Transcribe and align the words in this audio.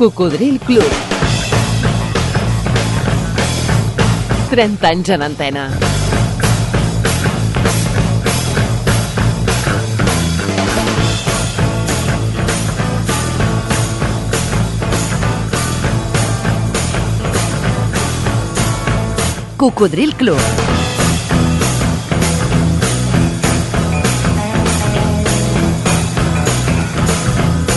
Cocodril 0.00 0.58
Club. 0.60 0.82
30 4.48 4.88
anys 4.88 5.10
en 5.10 5.20
antena. 5.20 5.68
Cocodril 19.58 20.16
Club. 20.16 20.69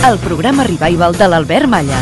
El 0.04 0.18
programa 0.18 0.64
revival 0.64 1.14
de 1.16 1.26
l'Albert 1.32 1.64
Malla. 1.64 1.96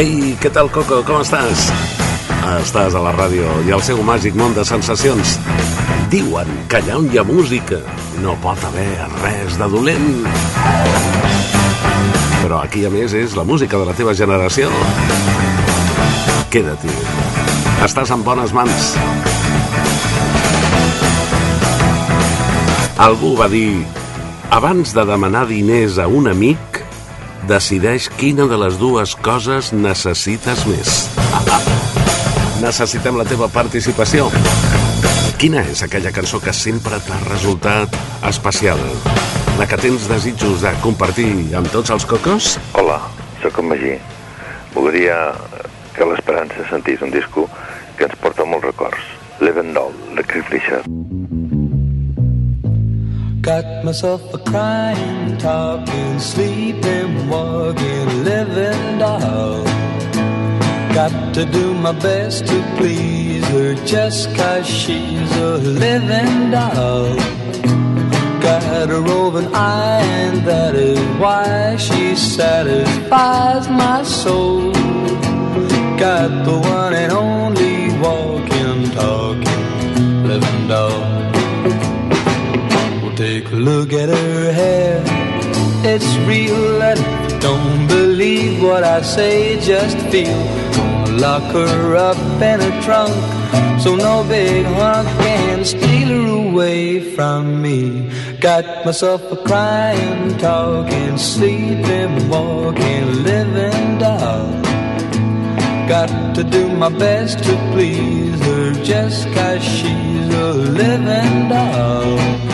Ei, 0.00 0.32
què 0.40 0.48
tal, 0.48 0.70
Coco? 0.72 1.02
Com 1.04 1.20
estàs? 1.20 1.66
Estàs 2.62 2.96
a 2.96 3.02
la 3.04 3.12
ràdio 3.12 3.50
i 3.68 3.74
al 3.76 3.84
seu 3.84 4.00
màgic 4.08 4.38
món 4.40 4.56
de 4.56 4.64
sensacions. 4.64 5.36
Diuen 6.08 6.48
que 6.72 6.80
allà 6.80 6.96
on 7.02 7.10
hi 7.12 7.20
ha 7.20 7.26
música 7.28 7.82
no 8.24 8.38
pot 8.40 8.64
haver 8.70 8.88
res 9.20 9.60
de 9.60 9.68
dolent. 9.68 10.08
Però 12.40 12.62
aquí, 12.62 12.86
a 12.88 12.94
més, 12.96 13.12
és 13.12 13.36
la 13.36 13.44
música 13.44 13.76
de 13.76 13.92
la 13.92 14.00
teva 14.00 14.16
generació. 14.16 14.72
Queda-t'hi. 16.48 16.96
Estàs 17.84 18.16
en 18.16 18.24
bones 18.24 18.56
mans. 18.56 18.94
Algú 23.02 23.32
va 23.34 23.48
dir 23.50 23.82
abans 24.54 24.92
de 24.94 25.02
demanar 25.02 25.48
diners 25.48 25.96
a 25.98 26.04
un 26.06 26.28
amic, 26.30 26.76
decideix 27.50 28.04
quina 28.14 28.44
de 28.46 28.54
les 28.62 28.76
dues 28.78 29.16
coses 29.26 29.72
necessites 29.74 30.62
més. 30.70 31.00
Necessitem 32.62 33.18
la 33.18 33.26
teva 33.26 33.48
participació. 33.50 34.28
Quina 35.34 35.64
és 35.72 35.82
aquella 35.82 36.12
cançó 36.14 36.38
que 36.44 36.54
sempre 36.54 37.00
t'ha 37.02 37.18
resultat 37.26 37.98
especial? 38.30 38.78
La 39.58 39.66
que 39.66 39.80
tens 39.82 40.06
desitjos 40.06 40.62
de 40.62 40.70
compartir 40.84 41.56
amb 41.58 41.74
tots 41.74 41.90
els 41.90 42.06
cocos? 42.06 42.54
Hola, 42.78 43.00
sóc 43.42 43.58
en 43.64 43.72
Magí. 43.72 43.96
Voldria 44.76 45.18
que 45.98 46.06
l'Esperança 46.06 46.70
sentís 46.70 47.02
un 47.02 47.10
disco 47.10 47.48
que 47.98 48.06
ens 48.06 48.14
porta 48.22 48.46
molts 48.46 48.70
records. 48.70 49.10
Leven 49.42 49.74
Doll, 49.74 49.98
de 50.14 50.22
Cliff 50.22 50.54
Richard. 50.54 50.86
Got 53.42 53.84
myself 53.84 54.32
a 54.32 54.38
crying, 54.38 55.36
talking, 55.38 56.20
sleeping, 56.20 57.28
walking, 57.28 58.22
living 58.22 58.98
doll. 59.00 59.64
Got 60.94 61.34
to 61.34 61.44
do 61.46 61.74
my 61.74 61.90
best 61.90 62.46
to 62.46 62.74
please 62.76 63.44
her 63.48 63.74
just 63.84 64.32
cause 64.36 64.64
she's 64.64 65.36
a 65.38 65.56
living 65.58 66.52
doll. 66.52 67.16
Got 68.40 68.90
a 68.90 69.00
roving 69.00 69.52
eye, 69.52 70.02
and 70.02 70.46
that 70.46 70.76
is 70.76 71.00
why 71.18 71.74
she 71.78 72.14
satisfies 72.14 73.68
my 73.68 74.04
soul. 74.04 74.70
Got 75.98 76.44
the 76.44 76.60
one 76.60 76.94
and 76.94 77.10
only 77.10 77.90
walking, 77.98 78.88
talking, 78.92 80.28
living 80.28 80.68
doll. 80.68 81.21
Take 83.32 83.50
a 83.50 83.56
look 83.56 83.94
at 83.94 84.10
her 84.10 84.52
hair. 84.52 85.02
It's 85.86 86.10
real, 86.28 86.82
and 86.82 87.00
don't 87.40 87.86
believe 87.88 88.62
what 88.62 88.84
I 88.84 89.00
say, 89.00 89.58
just 89.58 89.96
feel. 90.12 90.36
Gonna 90.76 91.16
lock 91.16 91.42
her 91.54 91.96
up 91.96 92.18
in 92.42 92.60
a 92.60 92.82
trunk 92.82 93.14
so 93.80 93.96
no 93.96 94.22
big 94.28 94.66
hunk 94.66 95.08
can 95.24 95.64
steal 95.64 96.08
her 96.08 96.50
away 96.50 97.14
from 97.14 97.62
me. 97.62 98.10
Got 98.38 98.84
myself 98.84 99.22
a 99.32 99.36
crying, 99.36 100.36
talking, 100.36 101.16
sleeping, 101.16 102.28
walking, 102.28 103.22
living 103.24 103.96
doll. 103.96 104.44
Got 105.88 106.34
to 106.34 106.44
do 106.44 106.68
my 106.68 106.90
best 106.90 107.42
to 107.44 107.56
please 107.72 108.38
her 108.40 108.74
just 108.84 109.24
cause 109.32 109.64
she's 109.64 110.28
a 110.34 110.52
living 110.52 111.48
doll. 111.48 112.51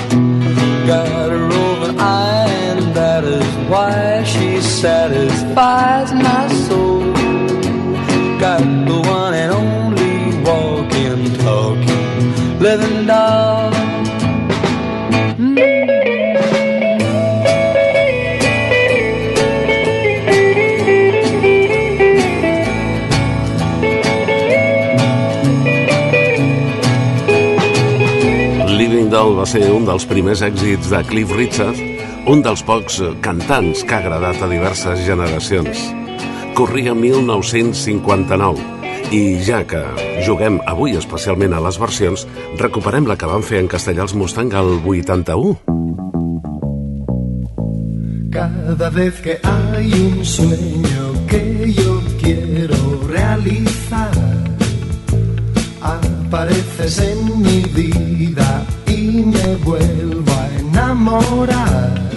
Got 0.88 1.30
a 1.30 1.36
roving 1.36 2.00
eye, 2.00 2.48
and 2.48 2.94
that 2.96 3.22
is 3.22 3.44
why 3.68 4.22
she 4.24 4.58
satisfies 4.62 6.14
my 6.14 6.48
soul. 6.66 7.12
Got 8.40 8.62
the 8.86 8.98
one 9.04 9.34
and 9.34 9.52
only 9.52 10.42
walking, 10.48 11.36
talking, 11.44 12.58
living 12.58 13.04
doll. 13.04 13.70
Living 15.38 15.97
Doll 29.18 29.34
va 29.34 29.48
ser 29.50 29.64
un 29.74 29.82
dels 29.82 30.04
primers 30.06 30.44
èxits 30.46 30.92
de 30.92 30.98
Cliff 31.08 31.32
Richard, 31.34 31.74
un 32.30 32.38
dels 32.44 32.60
pocs 32.62 33.00
cantants 33.24 33.80
que 33.82 33.96
ha 33.96 33.98
agradat 33.98 34.44
a 34.44 34.46
diverses 34.46 35.00
generacions. 35.02 35.80
Corria 36.54 36.94
1959 36.94 38.62
i 39.10 39.42
ja 39.42 39.64
que 39.66 39.82
juguem 40.22 40.60
avui 40.70 40.94
especialment 41.00 41.56
a 41.56 41.64
les 41.66 41.80
versions, 41.82 42.28
recuperem 42.62 43.10
la 43.10 43.18
que 43.18 43.26
van 43.26 43.42
fer 43.42 43.58
en 43.64 43.72
castellà 43.74 44.06
els 44.06 44.14
Mustang 44.14 44.54
al 44.54 44.70
81. 44.86 45.58
Cada 48.38 48.90
vez 49.00 49.18
que 49.18 49.40
hay 49.42 49.90
un 49.98 50.24
sueño 50.24 51.26
que 51.26 51.74
yo 51.74 51.98
quiero 52.22 53.02
realizar, 53.10 54.14
apareces 55.82 57.00
en 57.00 57.42
mi 57.42 57.62
vida 57.74 58.62
vuelvo 59.56 60.32
a 60.32 60.58
enamorar. 60.58 62.10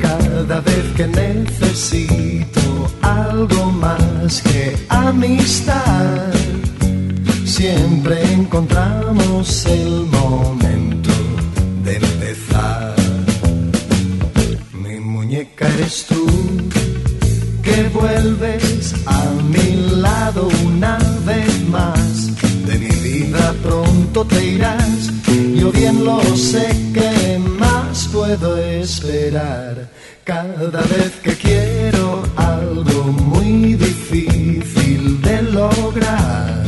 Cada 0.00 0.60
vez 0.60 0.84
que 0.96 1.06
necesito 1.06 2.90
algo 3.02 3.72
más 3.72 4.42
que 4.42 4.76
amistad, 4.88 6.32
siempre 7.44 8.22
encontramos 8.32 9.66
el 9.66 10.06
momento 10.06 11.10
de 11.84 11.96
empezar. 11.96 12.94
Mi 14.72 14.98
muñeca 15.00 15.68
eres 15.68 16.06
tú, 16.08 16.26
que 17.62 17.88
vuelves 17.94 18.94
a 19.06 19.24
mi 19.52 20.00
lado 20.00 20.48
una 20.64 20.98
vez 21.24 21.68
más. 21.68 22.30
De 22.66 22.78
mi 22.78 22.94
vida 23.08 23.54
pronto 23.62 24.24
te 24.24 24.44
irás, 24.44 25.10
yo 25.54 25.70
bien 25.72 26.04
lo 26.04 26.20
sé 26.36 26.68
que 26.92 27.38
más 27.38 28.08
puedo 28.12 28.56
esperar. 28.56 29.88
Cada 30.24 30.80
vez 30.82 31.12
que 31.22 31.34
quiero 31.34 32.22
algo 32.36 33.04
muy 33.04 33.74
difícil 33.74 35.20
de 35.20 35.42
lograr. 35.42 36.64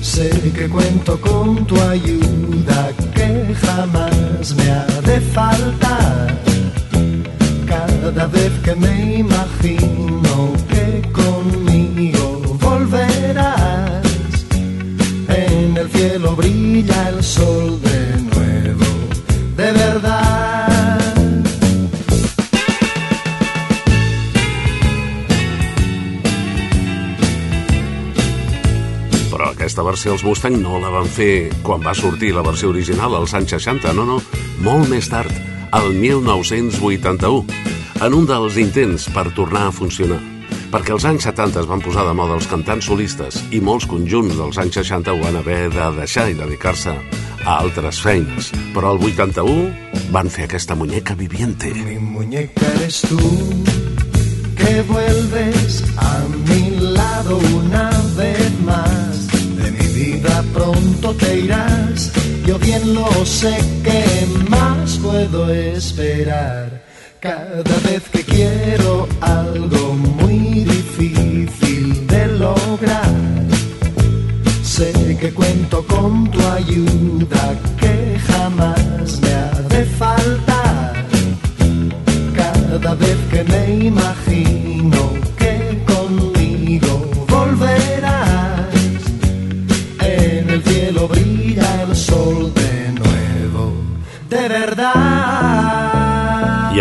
Sé 0.00 0.30
que 0.56 0.68
cuento 0.68 1.20
con 1.20 1.66
tu 1.66 1.80
ayuda 1.80 2.90
que 3.14 3.54
jamás 3.54 4.54
me 4.56 4.70
ha 4.70 4.86
de 5.02 5.20
faltar. 5.20 6.38
Cada 7.66 8.26
vez 8.26 8.52
que 8.64 8.74
me 8.76 9.18
imagino 9.18 10.52
que 10.68 11.02
conmigo 11.12 11.75
cielo 15.96 16.36
brilla 16.36 17.08
el 17.08 17.22
sol 17.22 17.80
de 17.80 18.20
nuevo, 18.20 18.84
de 19.56 19.72
verdad. 19.72 21.14
Però 29.30 29.48
aquesta 29.48 29.82
versió 29.82 30.12
els 30.12 30.24
Mustang 30.24 30.60
no 30.60 30.76
la 30.82 30.92
van 30.92 31.08
fer 31.08 31.48
quan 31.64 31.80
va 31.80 31.96
sortir 31.96 32.34
la 32.36 32.44
versió 32.44 32.68
original 32.74 33.16
als 33.16 33.32
anys 33.32 33.56
60, 33.56 33.96
no, 33.96 34.04
no, 34.04 34.20
molt 34.60 34.92
més 34.92 35.08
tard, 35.08 35.32
al 35.72 35.92
1981, 35.96 37.44
en 38.04 38.20
un 38.20 38.28
dels 38.28 38.60
intents 38.60 39.08
per 39.16 39.30
tornar 39.32 39.70
a 39.70 39.76
funcionar. 39.76 40.35
Perquè 40.72 40.94
els 40.96 41.04
anys 41.08 41.28
70 41.28 41.62
es 41.62 41.68
van 41.70 41.82
posar 41.84 42.06
de 42.08 42.14
moda 42.16 42.36
els 42.38 42.48
cantants 42.50 42.88
solistes 42.90 43.38
i 43.54 43.60
molts 43.60 43.86
conjunts 43.90 44.36
dels 44.38 44.58
anys 44.62 44.80
60 44.80 45.14
ho 45.14 45.22
van 45.22 45.40
haver 45.40 45.66
de 45.72 45.88
deixar 46.00 46.28
i 46.30 46.36
dedicar-se 46.38 46.94
a 47.46 47.58
altres 47.62 48.00
feines. 48.02 48.50
Però 48.74 48.92
al 48.92 49.02
81 49.02 50.10
van 50.14 50.28
fer 50.30 50.46
aquesta 50.46 50.74
muñeca 50.74 51.14
viviente. 51.14 51.72
Mi 51.74 51.98
muñeca 51.98 52.66
eres 52.74 53.00
tú, 53.08 53.18
que 54.56 54.82
vuelves 54.82 55.82
a 55.96 56.12
mi 56.48 56.70
lado 56.80 57.38
una 57.54 57.90
vez 58.16 58.50
más. 58.64 59.26
De 59.56 59.70
mi 59.70 59.86
vida 59.94 60.44
pronto 60.52 61.14
te 61.14 61.38
irás, 61.40 62.12
yo 62.44 62.58
bien 62.58 62.94
lo 62.94 63.08
sé 63.24 63.56
que 63.84 64.04
más 64.50 64.98
puedo 64.98 65.50
esperar. 65.50 66.84
Cada 67.20 67.78
vez 67.88 68.02
que 68.12 68.22
quiero 68.22 69.08
algo 69.20 69.94
muy 69.94 70.25
lograr, 72.46 73.14
sé 74.62 74.92
que 75.20 75.30
cuento 75.32 75.84
con 75.86 76.30
tu 76.30 76.40
ayuda 76.60 77.44
que 77.80 78.18
jamás 78.30 79.20
me 79.22 79.32
ha 79.40 79.52
de 79.74 79.84
faltar. 80.00 80.92
Cada 82.40 82.94
vez 82.94 83.18
que 83.30 83.40
me 83.52 83.62
imagino 83.90 84.55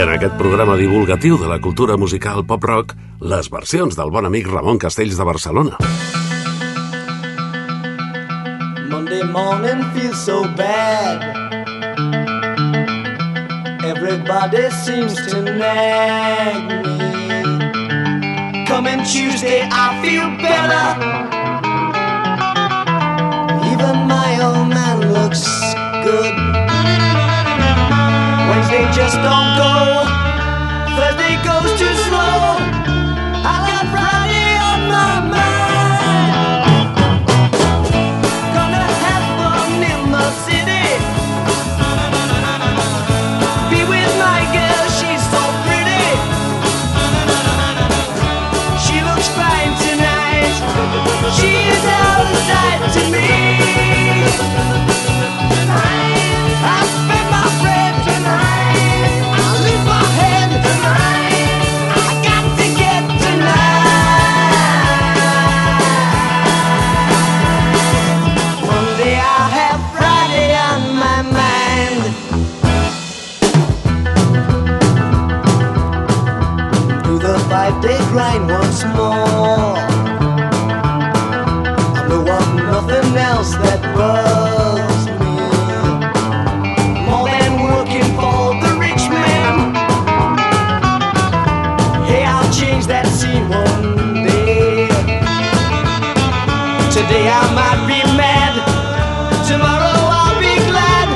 en 0.05 0.11
aquest 0.13 0.35
programa 0.37 0.75
divulgatiu 0.77 1.37
de 1.41 1.47
la 1.49 1.57
cultura 1.57 1.95
musical 1.97 2.43
pop-rock, 2.45 2.93
les 3.25 3.47
versions 3.49 3.95
del 3.97 4.11
bon 4.13 4.27
amic 4.27 4.45
Ramon 4.51 4.77
Castells 4.77 5.17
de 5.17 5.25
Barcelona. 5.25 5.79
Monday 8.91 9.23
morning 9.23 9.81
feels 9.95 10.19
so 10.21 10.43
bad. 10.59 11.23
Everybody 13.81 14.69
seems 14.85 15.15
to 15.31 15.41
nag 15.41 16.85
me. 16.85 18.65
Coming 18.67 19.01
Tuesday, 19.09 19.65
I 19.65 19.87
feel 20.05 20.29
better. 20.37 20.85
Even 23.73 24.05
my 24.05 24.37
old 24.43 24.69
man 24.69 25.13
looks 25.13 25.49
good. 26.05 26.64
Wednesday 28.55 28.87
just 28.93 29.17
don't 29.17 29.51
go. 29.59 29.73
Thursday 30.95 31.35
goes 31.43 31.71
too 31.77 31.93
slow. 32.07 32.55
I 33.43 33.55
got 33.67 33.83
Friday 33.91 34.51
on 34.71 34.79
my 34.95 35.13
mind. 35.35 36.95
Gonna 38.55 38.85
have 39.03 39.25
fun 39.35 39.83
in 39.91 40.01
the 40.15 40.27
city. 40.47 40.87
Be 43.71 43.83
with 43.91 44.11
my 44.23 44.39
girl, 44.55 44.83
she's 44.99 45.23
so 45.35 45.41
pretty. 45.67 46.07
She 48.85 48.95
looks 49.03 49.27
fine 49.35 49.73
tonight. 49.83 50.55
She 51.35 51.51
is 51.75 51.83
out 51.83 52.23
of 52.23 52.37
sight 52.47 52.79
to 52.95 53.03
me. 53.11 53.24
Five-day 78.15 78.39
once 78.47 78.81
more. 78.95 79.75
I 81.97 82.07
know 82.07 82.23
of 82.39 82.47
nothing 82.71 83.09
else 83.17 83.51
that 83.63 83.81
bugs 83.95 85.03
me 85.19 85.35
more 87.07 87.27
than 87.27 87.51
working 87.69 88.07
for 88.15 88.55
the 88.63 88.71
rich 88.79 89.03
man. 89.09 89.75
Hey, 92.07 92.23
I'll 92.23 92.51
change 92.53 92.85
that 92.87 93.07
scene 93.17 93.49
one 93.49 94.23
day. 94.23 94.87
Today 96.95 97.25
I 97.27 97.43
might 97.59 97.81
be 97.91 97.99
mad. 98.15 98.53
Tomorrow 99.49 99.97
I'll 100.19 100.39
be 100.39 100.55
glad. 100.71 101.07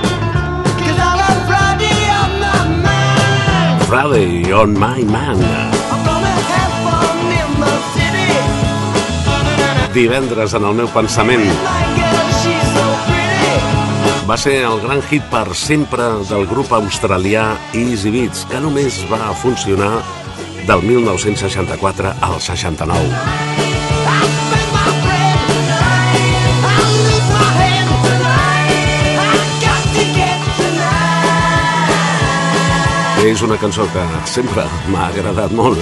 I'll 1.07 1.21
have 1.27 1.41
Friday 1.47 1.99
on 2.21 2.31
my 2.45 2.61
mind. 2.83 3.87
Friday 3.87 4.51
on 4.51 4.77
My 4.77 5.01
Man. 5.03 5.69
Divendres 9.93 10.53
en 10.53 10.65
el 10.69 10.75
meu 10.77 10.87
pensament 10.93 11.47
va 14.29 14.35
ser 14.37 14.59
el 14.61 14.77
gran 14.83 14.99
hit 15.09 15.23
per 15.31 15.55
sempre 15.57 16.03
del 16.29 16.43
grup 16.45 16.69
australià 16.77 17.57
Easy 17.73 18.11
Beats, 18.13 18.43
que 18.45 18.59
només 18.61 18.99
va 19.09 19.33
funcionar 19.33 20.03
del 20.67 20.83
1964 20.85 22.13
al 22.27 22.37
69. 22.37 23.09
I 23.09 24.21
spend 24.29 24.69
my 24.75 24.85
bread 25.01 25.49
tonight. 25.49 26.61
I 26.61 26.77
lose 26.93 27.25
my 27.33 27.49
head 27.57 27.89
tonight. 28.05 29.17
I 29.17 29.33
got 29.65 29.81
to 29.97 30.03
get 30.13 30.39
tonight. 30.59 31.09
És 33.33 33.41
una 33.49 33.57
cançó 33.57 33.89
que 33.95 34.05
sempre 34.29 34.63
m'ha 34.93 35.09
agradat 35.09 35.51
molt. 35.57 35.81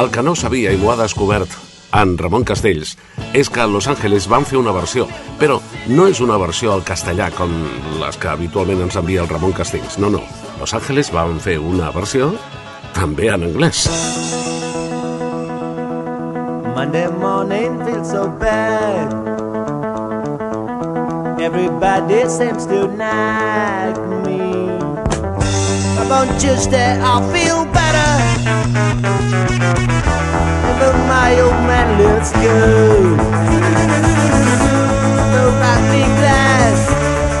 El 0.00 0.08
que 0.08 0.22
no 0.24 0.32
sabia 0.32 0.70
i 0.72 0.78
m'ho 0.80 0.88
ha 0.88 0.96
descobert 0.96 1.52
en 1.92 2.14
Ramon 2.16 2.46
Castells 2.48 2.94
és 3.36 3.50
que 3.52 3.60
a 3.60 3.66
Los 3.68 3.84
Angeles 3.90 4.30
van 4.32 4.46
fer 4.48 4.56
una 4.56 4.72
versió, 4.72 5.04
però 5.36 5.58
no 5.92 6.06
és 6.08 6.22
una 6.24 6.38
versió 6.40 6.72
al 6.72 6.86
castellà 6.88 7.26
com 7.36 7.52
les 8.00 8.16
que 8.16 8.30
habitualment 8.30 8.80
ens 8.86 8.96
envia 8.96 9.20
el 9.20 9.28
Ramon 9.28 9.52
Castells. 9.52 9.98
No, 10.00 10.08
no. 10.08 10.22
Los 10.56 10.72
Angeles 10.72 11.12
van 11.12 11.36
fer 11.44 11.58
una 11.60 11.90
versió 11.92 12.30
també 12.96 13.28
en 13.28 13.44
anglès. 13.50 13.84
Monday 16.72 17.10
morning 17.20 17.76
feels 17.84 18.08
so 18.08 18.24
bad. 18.40 19.12
Everybody 21.40 22.24
seems 22.28 22.64
to 22.72 22.86
nag 22.96 24.09
on 26.10 26.26
Tuesday 26.40 26.98
I'll 27.00 27.22
feel 27.32 27.64
better. 27.66 28.10
Even 30.70 30.96
my 31.06 31.38
old 31.40 31.60
man 31.70 31.88
looks 32.02 32.32
good. 32.32 33.18
So 35.32 35.40
I'll 35.70 35.82
be 35.92 36.02
glad. 36.18 36.74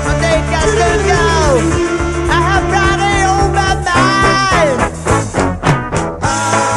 Monday 0.06 0.38
got 0.54 0.68
to 0.80 0.90
go. 1.10 1.26
I 2.30 2.38
have 2.48 2.64
Friday 2.70 3.18
on 3.34 3.48
my 3.58 3.74
mind. 3.88 4.78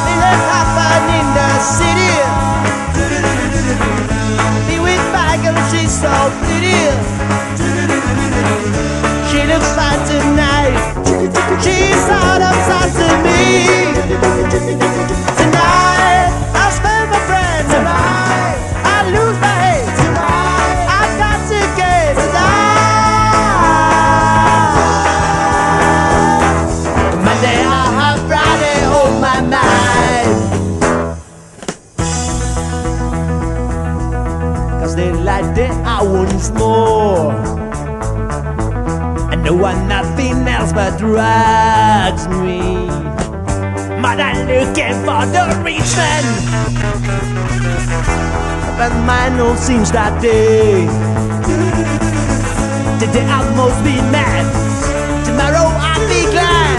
It 0.10 0.20
happened 0.50 1.10
in 1.20 1.28
the 1.38 1.50
city. 1.78 2.16
Be 4.68 4.76
with 4.82 5.06
my 5.14 5.38
girl, 5.44 5.60
she's 5.70 5.94
so 6.02 6.14
pretty. 6.42 7.43
Tonight. 10.64 11.64
She's 11.64 12.10
out 12.10 12.42
of 12.42 12.56
sight 12.68 12.94
me. 13.24 15.33
what 44.14 44.22
I'm 44.22 44.46
looking 44.46 44.94
for 45.06 45.26
the 45.34 45.44
reason. 45.66 46.24
But 48.78 48.94
mine 49.06 49.40
all 49.40 49.56
seems 49.56 49.92
that 49.92 50.22
day 50.22 50.86
Today 53.00 53.26
I 53.26 53.42
must 53.56 53.84
be 53.84 53.96
mad 54.14 54.46
Tomorrow 55.26 55.66
I'll 55.66 56.08
be 56.10 56.26
glad 56.30 56.78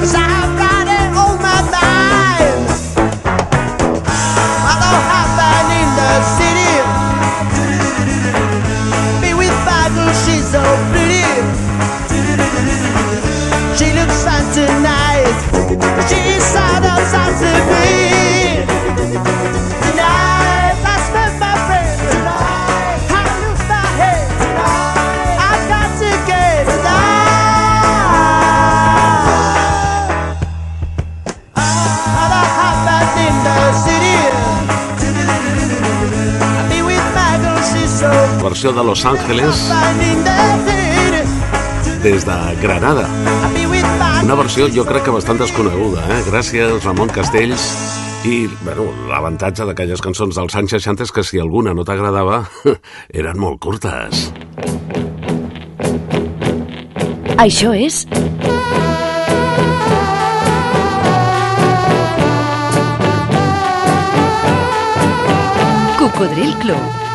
Cause 0.00 0.14
I 0.14 0.26
have 0.26 0.54
got 0.58 0.86
it 0.86 1.10
on 1.14 1.34
my 1.42 1.60
mind. 1.74 2.62
I 4.62 4.74
don't 4.82 5.04
have 5.10 5.70
in 5.82 5.88
the 5.98 6.12
city. 6.38 6.74
Be 9.20 9.30
with 9.34 9.56
Bagel, 9.66 10.10
she's 10.22 10.46
so 10.46 10.62
pretty. 10.94 11.26
She 13.76 13.88
looks 13.98 14.18
fine 14.24 14.46
tonight. 14.54 15.36
She 16.08 16.35
versió 38.56 38.72
de 38.72 38.84
Los 38.84 39.04
Angeles 39.04 39.70
des 42.02 42.24
de 42.24 42.56
Granada. 42.62 43.06
Una 44.24 44.34
versió 44.34 44.66
jo 44.72 44.86
crec 44.88 45.04
que 45.04 45.12
bastant 45.12 45.36
desconeguda, 45.36 46.00
eh? 46.08 46.22
Gràcies, 46.24 46.80
Ramon 46.86 47.12
Castells. 47.12 47.66
I, 48.24 48.46
bueno, 48.64 48.86
l'avantatge 49.10 49.66
d'aquelles 49.68 50.00
cançons 50.00 50.40
dels 50.40 50.56
anys 50.56 50.72
60 50.72 51.04
és 51.04 51.12
que 51.12 51.24
si 51.26 51.36
alguna 51.38 51.74
no 51.76 51.84
t'agradava, 51.84 52.46
eren 53.20 53.36
molt 53.36 53.60
curtes. 53.60 54.30
Això 57.36 57.76
és... 57.76 58.06
Cocodril 66.00 66.56
Club. 66.64 67.05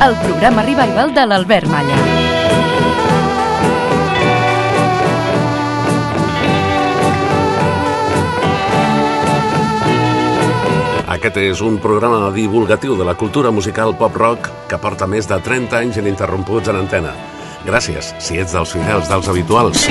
El 0.00 0.14
programa 0.22 0.62
revival 0.62 1.10
de 1.12 1.24
l'Albert 1.26 1.66
Malla. 1.66 1.96
Aquest 11.16 11.40
és 11.42 11.62
un 11.66 11.80
programa 11.82 12.30
divulgatiu 12.30 12.94
de 12.94 13.08
la 13.08 13.16
cultura 13.18 13.50
musical 13.50 13.96
pop-rock 13.98 14.46
que 14.70 14.78
porta 14.78 15.10
més 15.10 15.26
de 15.26 15.40
30 15.42 15.82
anys 15.82 15.98
ininterromputs 15.98 16.70
en 16.70 16.78
antena. 16.84 17.16
Gràcies, 17.66 18.14
si 18.22 18.38
ets 18.38 18.54
dels 18.54 18.78
fidels, 18.78 19.10
dels 19.10 19.34
habituals. 19.34 19.88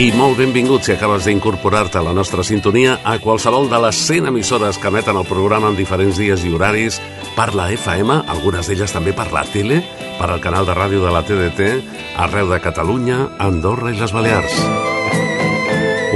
I 0.00 0.06
molt 0.16 0.38
benvingut 0.40 0.86
si 0.86 0.94
acabes 0.94 1.26
d'incorporar-te 1.26 1.98
a 2.00 2.02
la 2.06 2.14
nostra 2.16 2.40
sintonia 2.40 2.94
a 3.04 3.18
qualsevol 3.20 3.66
de 3.68 3.76
les 3.84 3.98
100 4.06 4.30
emissores 4.30 4.78
que 4.80 4.88
emeten 4.88 5.18
el 5.20 5.26
programa 5.28 5.68
en 5.68 5.76
diferents 5.76 6.16
dies 6.16 6.40
i 6.40 6.52
horaris 6.56 6.96
per 7.36 7.50
la 7.52 7.66
FM, 7.74 8.16
algunes 8.32 8.70
d'elles 8.70 8.94
també 8.96 9.12
per 9.12 9.26
la 9.28 9.44
tele, 9.52 9.82
per 10.16 10.30
al 10.30 10.40
canal 10.40 10.64
de 10.64 10.78
ràdio 10.78 11.04
de 11.04 11.12
la 11.12 11.20
TDT, 11.20 11.68
arreu 12.16 12.48
de 12.48 12.62
Catalunya, 12.64 13.18
Andorra 13.44 13.92
i 13.92 14.00
les 14.00 14.16
Balears. 14.16 14.56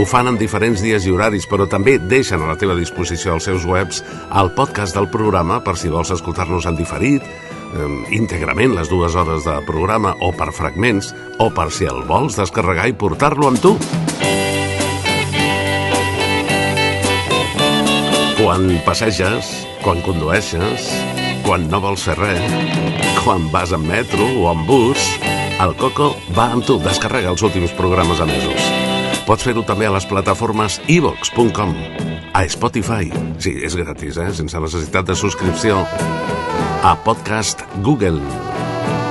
Ho 0.01 0.09
fan 0.09 0.33
en 0.33 0.41
diferents 0.41 0.81
dies 0.81 1.05
i 1.05 1.13
horaris, 1.13 1.45
però 1.45 1.69
també 1.69 1.99
deixen 2.01 2.41
a 2.41 2.49
la 2.55 2.57
teva 2.57 2.79
disposició 2.81 3.37
als 3.37 3.51
seus 3.51 3.69
webs 3.69 4.01
el 4.33 4.55
podcast 4.57 4.97
del 4.97 5.13
programa 5.13 5.61
per 5.61 5.77
si 5.77 5.93
vols 5.93 6.17
escoltar-nos 6.17 6.65
en 6.73 6.81
diferit, 6.81 7.29
eh, 7.75 8.17
íntegrament 8.17 8.75
les 8.77 8.91
dues 8.91 9.15
hores 9.19 9.45
de 9.47 9.59
programa 9.67 10.15
o 10.23 10.31
per 10.37 10.53
fragments, 10.55 11.13
o 11.43 11.51
per 11.55 11.71
si 11.75 11.89
el 11.91 12.05
vols 12.09 12.39
descarregar 12.39 12.89
i 12.91 12.97
portar-lo 12.97 13.51
amb 13.51 13.61
tu. 13.63 13.75
Quan 18.39 18.67
passeges, 18.85 19.51
quan 19.85 20.03
condueixes, 20.05 20.91
quan 21.45 21.69
no 21.71 21.81
vols 21.81 22.05
fer 22.07 22.17
res, 22.19 22.43
quan 23.25 23.49
vas 23.53 23.73
en 23.73 23.87
metro 23.89 24.27
o 24.41 24.51
en 24.53 24.67
bus, 24.69 25.07
el 25.63 25.75
Coco 25.79 26.11
va 26.37 26.51
amb 26.53 26.67
tu, 26.67 26.79
descarrega 26.83 27.31
els 27.33 27.45
últims 27.47 27.73
programes 27.79 28.21
emesos. 28.21 28.71
Pots 29.25 29.47
fer-ho 29.47 29.63
també 29.65 29.87
a 29.89 29.95
les 29.95 30.05
plataformes 30.05 30.81
ivox.com, 30.93 31.77
a 32.35 32.43
Spotify, 32.51 33.09
sí, 33.39 33.55
és 33.65 33.77
gratis, 33.79 34.19
eh? 34.21 34.33
sense 34.37 34.61
necessitat 34.61 35.09
de 35.09 35.17
subscripció, 35.17 35.85
a 36.85 36.95
Podcast 37.03 37.63
Google, 37.81 38.21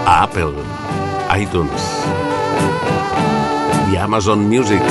a 0.06 0.22
Apple, 0.24 0.54
iTunes 1.34 1.86
i 3.90 3.98
Amazon 3.98 4.44
Music. 4.46 4.84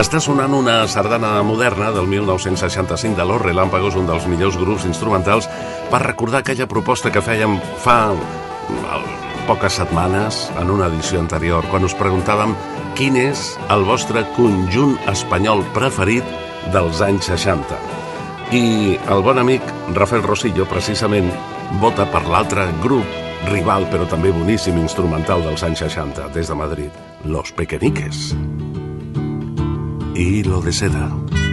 Està 0.00 0.22
sonant 0.24 0.54
una 0.56 0.78
sardana 0.88 1.34
moderna 1.44 1.90
del 1.92 2.08
1965 2.08 3.18
de 3.18 3.26
l'Orre 3.28 3.52
Lámpagos, 3.52 3.98
un 4.00 4.08
dels 4.08 4.24
millors 4.24 4.56
grups 4.56 4.86
instrumentals, 4.88 5.44
per 5.92 6.00
recordar 6.06 6.40
aquella 6.40 6.70
proposta 6.72 7.12
que 7.12 7.20
fèiem 7.20 7.58
fa 7.84 7.98
poques 9.44 9.76
setmanes, 9.76 10.46
en 10.56 10.72
una 10.72 10.88
edició 10.88 11.20
anterior, 11.20 11.68
quan 11.68 11.84
us 11.84 11.96
preguntàvem 12.00 12.56
quin 12.96 13.20
és 13.20 13.50
el 13.68 13.84
vostre 13.84 14.24
conjunt 14.38 14.96
espanyol 15.12 15.60
preferit 15.76 16.32
dels 16.72 17.04
anys 17.04 17.28
60. 17.28 17.93
I 18.52 18.98
el 19.10 19.22
bon 19.24 19.38
amic 19.40 19.62
Rafael 19.96 20.22
Rosillo, 20.22 20.66
precisament, 20.68 21.30
vota 21.80 22.06
per 22.10 22.24
l'altre 22.28 22.66
grup 22.82 23.22
rival, 23.48 23.88
però 23.92 24.08
també 24.08 24.32
boníssim 24.32 24.78
instrumental 24.80 25.44
dels 25.44 25.64
anys 25.66 25.84
60, 25.84 26.28
des 26.34 26.48
de 26.48 26.58
Madrid, 26.58 27.00
Los 27.24 27.52
Pequeñiques. 27.52 28.34
Hilo 30.14 30.60
de 30.62 30.72
seda. 30.72 31.08
una 31.10 31.43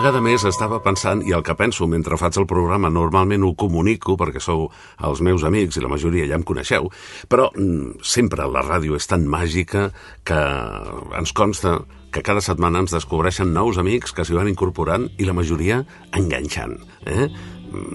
vegada 0.00 0.22
més 0.24 0.46
estava 0.48 0.78
pensant, 0.80 1.20
i 1.28 1.34
el 1.36 1.42
que 1.44 1.52
penso 1.58 1.84
mentre 1.90 2.16
faig 2.16 2.38
el 2.40 2.46
programa 2.48 2.88
normalment 2.88 3.42
ho 3.44 3.50
comunico 3.58 4.14
perquè 4.16 4.40
sou 4.40 4.62
els 5.04 5.20
meus 5.20 5.44
amics 5.44 5.76
i 5.76 5.82
la 5.84 5.90
majoria 5.92 6.24
ja 6.30 6.38
em 6.38 6.44
coneixeu, 6.46 6.88
però 7.28 7.50
mm, 7.50 8.00
sempre 8.00 8.46
la 8.48 8.62
ràdio 8.64 8.96
és 8.96 9.08
tan 9.10 9.26
màgica 9.28 9.90
que 10.24 10.40
ens 11.20 11.34
consta 11.36 11.82
que 12.14 12.24
cada 12.24 12.40
setmana 12.40 12.80
ens 12.80 12.96
descobreixen 12.96 13.52
nous 13.52 13.76
amics 13.82 14.16
que 14.16 14.24
s'hi 14.24 14.38
van 14.38 14.48
incorporant 14.48 15.04
i 15.20 15.28
la 15.28 15.36
majoria 15.36 15.82
enganxant. 16.16 16.78
Eh? 17.04 17.28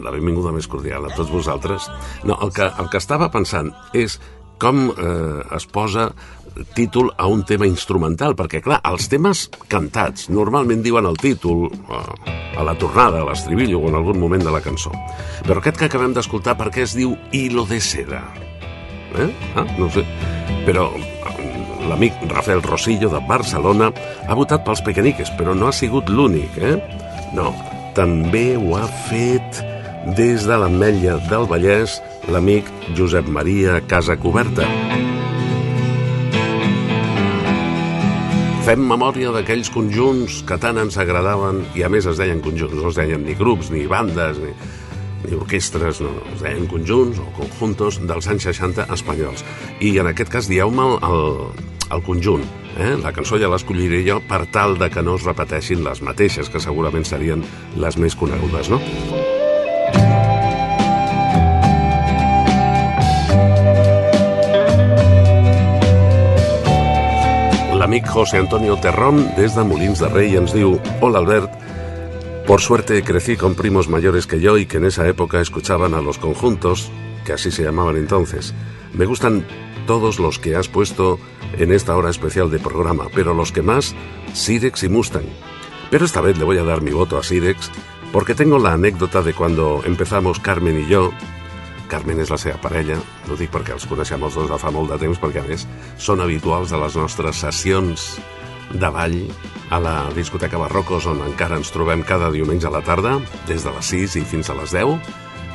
La 0.06 0.14
benvinguda 0.14 0.54
més 0.54 0.70
cordial 0.70 1.10
a 1.10 1.16
tots 1.18 1.34
vosaltres. 1.34 1.90
No, 2.24 2.38
el 2.38 2.54
que, 2.54 2.70
el 2.70 2.92
que 2.94 3.02
estava 3.02 3.32
pensant 3.34 3.74
és 3.98 4.20
com 4.62 4.92
eh, 4.94 5.42
es 5.58 5.66
posa 5.68 6.12
títol 6.74 7.12
a 7.18 7.28
un 7.28 7.44
tema 7.46 7.68
instrumental, 7.68 8.36
perquè, 8.38 8.62
clar, 8.64 8.80
els 8.88 9.10
temes 9.12 9.46
cantats 9.72 10.30
normalment 10.34 10.84
diuen 10.86 11.08
el 11.10 11.18
títol 11.20 11.68
eh, 11.68 12.02
a 12.56 12.64
la 12.64 12.76
tornada, 12.80 13.22
a 13.22 13.28
l'estribillo 13.30 13.82
o 13.82 13.92
en 13.92 14.00
algun 14.00 14.20
moment 14.22 14.44
de 14.44 14.54
la 14.54 14.64
cançó. 14.64 14.94
Però 15.46 15.60
aquest 15.60 15.80
que 15.82 15.90
acabem 15.90 16.16
d'escoltar, 16.16 16.56
per 16.60 16.72
què 16.74 16.86
es 16.86 16.96
diu 16.98 17.16
Hilo 17.36 17.66
de 17.70 17.82
seda? 17.84 18.24
Eh? 19.20 19.30
Ah, 19.56 19.68
no 19.78 19.90
sé. 19.92 20.06
Però 20.68 20.90
eh, 20.96 21.36
l'amic 21.90 22.26
Rafael 22.32 22.64
Rosillo 22.64 23.12
de 23.12 23.22
Barcelona 23.28 23.92
ha 24.28 24.38
votat 24.38 24.66
pels 24.66 24.84
pequeñiques, 24.86 25.34
però 25.40 25.56
no 25.58 25.70
ha 25.70 25.76
sigut 25.76 26.10
l'únic, 26.10 26.58
eh? 26.58 26.78
No, 27.36 27.52
també 27.98 28.54
ho 28.56 28.76
ha 28.80 28.88
fet 29.10 29.64
des 30.18 30.46
de 30.46 30.60
l'Ametlla 30.62 31.18
del 31.32 31.48
Vallès 31.50 31.98
l'amic 32.30 32.70
Josep 32.98 33.28
Maria 33.28 33.82
Casacoberta. 33.90 34.95
Fem 38.66 38.82
memòria 38.82 39.30
d'aquells 39.30 39.68
conjunts 39.70 40.40
que 40.50 40.56
tant 40.58 40.80
ens 40.82 40.96
agradaven 40.98 41.60
i 41.78 41.84
a 41.86 41.90
més 41.94 42.08
es 42.10 42.18
deien 42.18 42.40
conjunts, 42.42 42.74
no 42.74 42.90
es 42.90 42.98
deien 42.98 43.22
ni 43.22 43.36
grups, 43.38 43.70
ni 43.70 43.84
bandes, 43.86 44.40
ni, 44.42 44.50
ni 45.28 45.38
orquestres, 45.38 46.00
no, 46.02 46.16
es 46.34 46.42
deien 46.42 46.66
conjunts 46.72 47.22
o 47.22 47.28
conjuntos 47.38 48.02
dels 48.10 48.26
anys 48.34 48.50
60 48.50 48.88
espanyols. 48.98 49.46
I 49.86 49.94
en 50.02 50.10
aquest 50.10 50.34
cas 50.34 50.50
dieu-me 50.50 50.90
el, 50.96 50.98
el, 51.12 51.70
el 51.94 52.04
conjunt. 52.10 52.50
Eh? 52.82 52.96
La 53.06 53.14
cançó 53.14 53.38
ja 53.38 53.54
l'escolliré 53.54 54.02
jo 54.10 54.18
per 54.26 54.48
tal 54.50 54.80
de 54.82 54.90
que 54.90 55.06
no 55.06 55.20
es 55.22 55.30
repeteixin 55.30 55.86
les 55.86 56.02
mateixes, 56.02 56.50
que 56.50 56.66
segurament 56.66 57.06
serien 57.06 57.46
les 57.78 58.02
més 58.02 58.18
conegudes, 58.18 58.74
no? 58.74 58.82
José 68.02 68.38
Antonio 68.38 68.78
Terrón, 68.78 69.32
des 69.38 69.56
de 69.56 69.64
de 69.64 70.10
Rey, 70.10 70.36
ens 70.36 70.54
Hola 71.02 71.20
Albert, 71.20 71.52
por 72.46 72.60
suerte 72.60 73.04
crecí 73.04 73.38
con 73.38 73.56
primos 73.56 73.88
mayores 73.88 74.28
que 74.28 74.40
yo 74.40 74.58
y 74.58 74.66
que 74.66 74.78
en 74.78 74.86
esa 74.86 75.08
época 75.08 75.40
escuchaban 75.40 75.94
a 75.94 76.02
los 76.02 76.18
conjuntos, 76.18 76.92
que 77.26 77.34
así 77.34 77.52
se 77.52 77.64
llamaban 77.64 77.96
entonces. 77.96 78.54
Me 78.94 79.06
gustan 79.06 79.46
todos 79.88 80.20
los 80.20 80.40
que 80.40 80.56
has 80.56 80.68
puesto 80.68 81.20
en 81.58 81.72
esta 81.72 81.96
hora 81.96 82.10
especial 82.10 82.50
de 82.52 82.60
programa, 82.60 83.06
pero 83.14 83.34
los 83.34 83.52
que 83.52 83.62
más, 83.62 83.96
Sirex 84.34 84.84
y 84.84 84.90
Mustang. 84.90 85.26
Pero 85.90 86.06
esta 86.06 86.22
vez 86.22 86.38
le 86.38 86.44
voy 86.44 86.58
a 86.58 86.64
dar 86.64 86.82
mi 86.82 86.92
voto 86.92 87.18
a 87.18 87.24
Sirex 87.24 87.72
porque 88.12 88.36
tengo 88.36 88.60
la 88.60 88.74
anécdota 88.74 89.22
de 89.22 89.34
cuando 89.34 89.82
empezamos 89.86 90.40
Carmen 90.40 90.82
y 90.82 90.88
yo 90.88 91.12
Carmen 91.92 92.20
és 92.24 92.32
la 92.34 92.40
seva 92.42 92.58
parella, 92.62 92.98
no 93.30 93.38
dic 93.38 93.52
perquè 93.54 93.76
els 93.76 93.86
coneixem 93.90 94.24
els 94.26 94.38
dos 94.38 94.50
de 94.50 94.58
fa 94.62 94.72
molt 94.74 94.94
de 94.94 94.98
temps, 95.02 95.20
perquè 95.22 95.44
a 95.44 95.48
més 95.48 95.68
són 96.02 96.24
habituals 96.24 96.74
de 96.74 96.80
les 96.82 96.98
nostres 96.98 97.44
sessions 97.46 98.16
de 98.74 98.90
ball 98.90 99.20
a 99.70 99.80
la 99.80 99.96
discoteca 100.16 100.60
Barrocos, 100.62 101.06
on 101.10 101.22
encara 101.26 101.60
ens 101.60 101.72
trobem 101.74 102.04
cada 102.06 102.32
diumenge 102.34 102.68
a 102.68 102.74
la 102.74 102.84
tarda, 102.86 103.20
des 103.50 103.64
de 103.66 103.74
les 103.74 103.94
6 103.94 104.20
i 104.22 104.26
fins 104.26 104.50
a 104.50 104.58
les 104.58 104.74
10. 104.74 104.98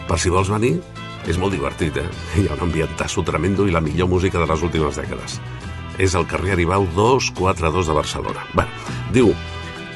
Per 0.08 0.18
si 0.18 0.32
vols 0.32 0.50
venir, 0.50 0.76
és 1.30 1.38
molt 1.38 1.54
divertit, 1.54 1.98
eh? 2.00 2.08
Hi 2.38 2.48
ha 2.48 2.56
un 2.56 2.66
ambientasso 2.68 3.22
tremendo 3.26 3.66
i 3.68 3.74
la 3.74 3.82
millor 3.84 4.08
música 4.10 4.40
de 4.40 4.48
les 4.50 4.62
últimes 4.66 4.98
dècades. 4.98 5.38
És 6.00 6.14
el 6.16 6.26
carrer 6.26 6.54
Aribau 6.56 6.86
242 6.96 7.90
de 7.90 7.96
Barcelona. 7.98 8.46
Bueno, 8.54 8.70
diu, 9.12 9.34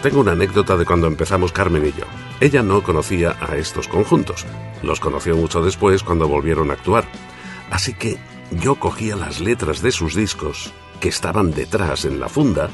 tengo 0.05 0.21
una 0.21 0.33
anécdota 0.33 0.77
de 0.77 0.85
cuando 0.85 1.07
empezamos 1.07 1.51
Carmen 1.51 1.87
y 1.87 1.99
yo. 1.99 2.05
Ella 2.39 2.63
no 2.63 2.83
conocía 2.83 3.39
a 3.41 3.57
estos 3.57 3.89
conjuntos. 3.89 4.45
Los 4.83 5.01
conoció 5.01 5.35
mucho 5.35 5.63
después 5.63 6.03
cuando 6.03 6.29
volvieron 6.29 6.71
a 6.71 6.75
actuar. 6.75 7.07
Así 7.71 7.95
que 7.95 8.19
yo 8.51 8.75
cogía 8.75 9.17
las 9.17 9.41
letras 9.41 9.81
de 9.81 9.91
sus 9.93 10.15
discos, 10.15 10.75
que 11.01 11.09
estaban 11.09 11.53
detrás 11.53 12.05
en 12.05 12.21
la 12.21 12.29
funda, 12.29 12.69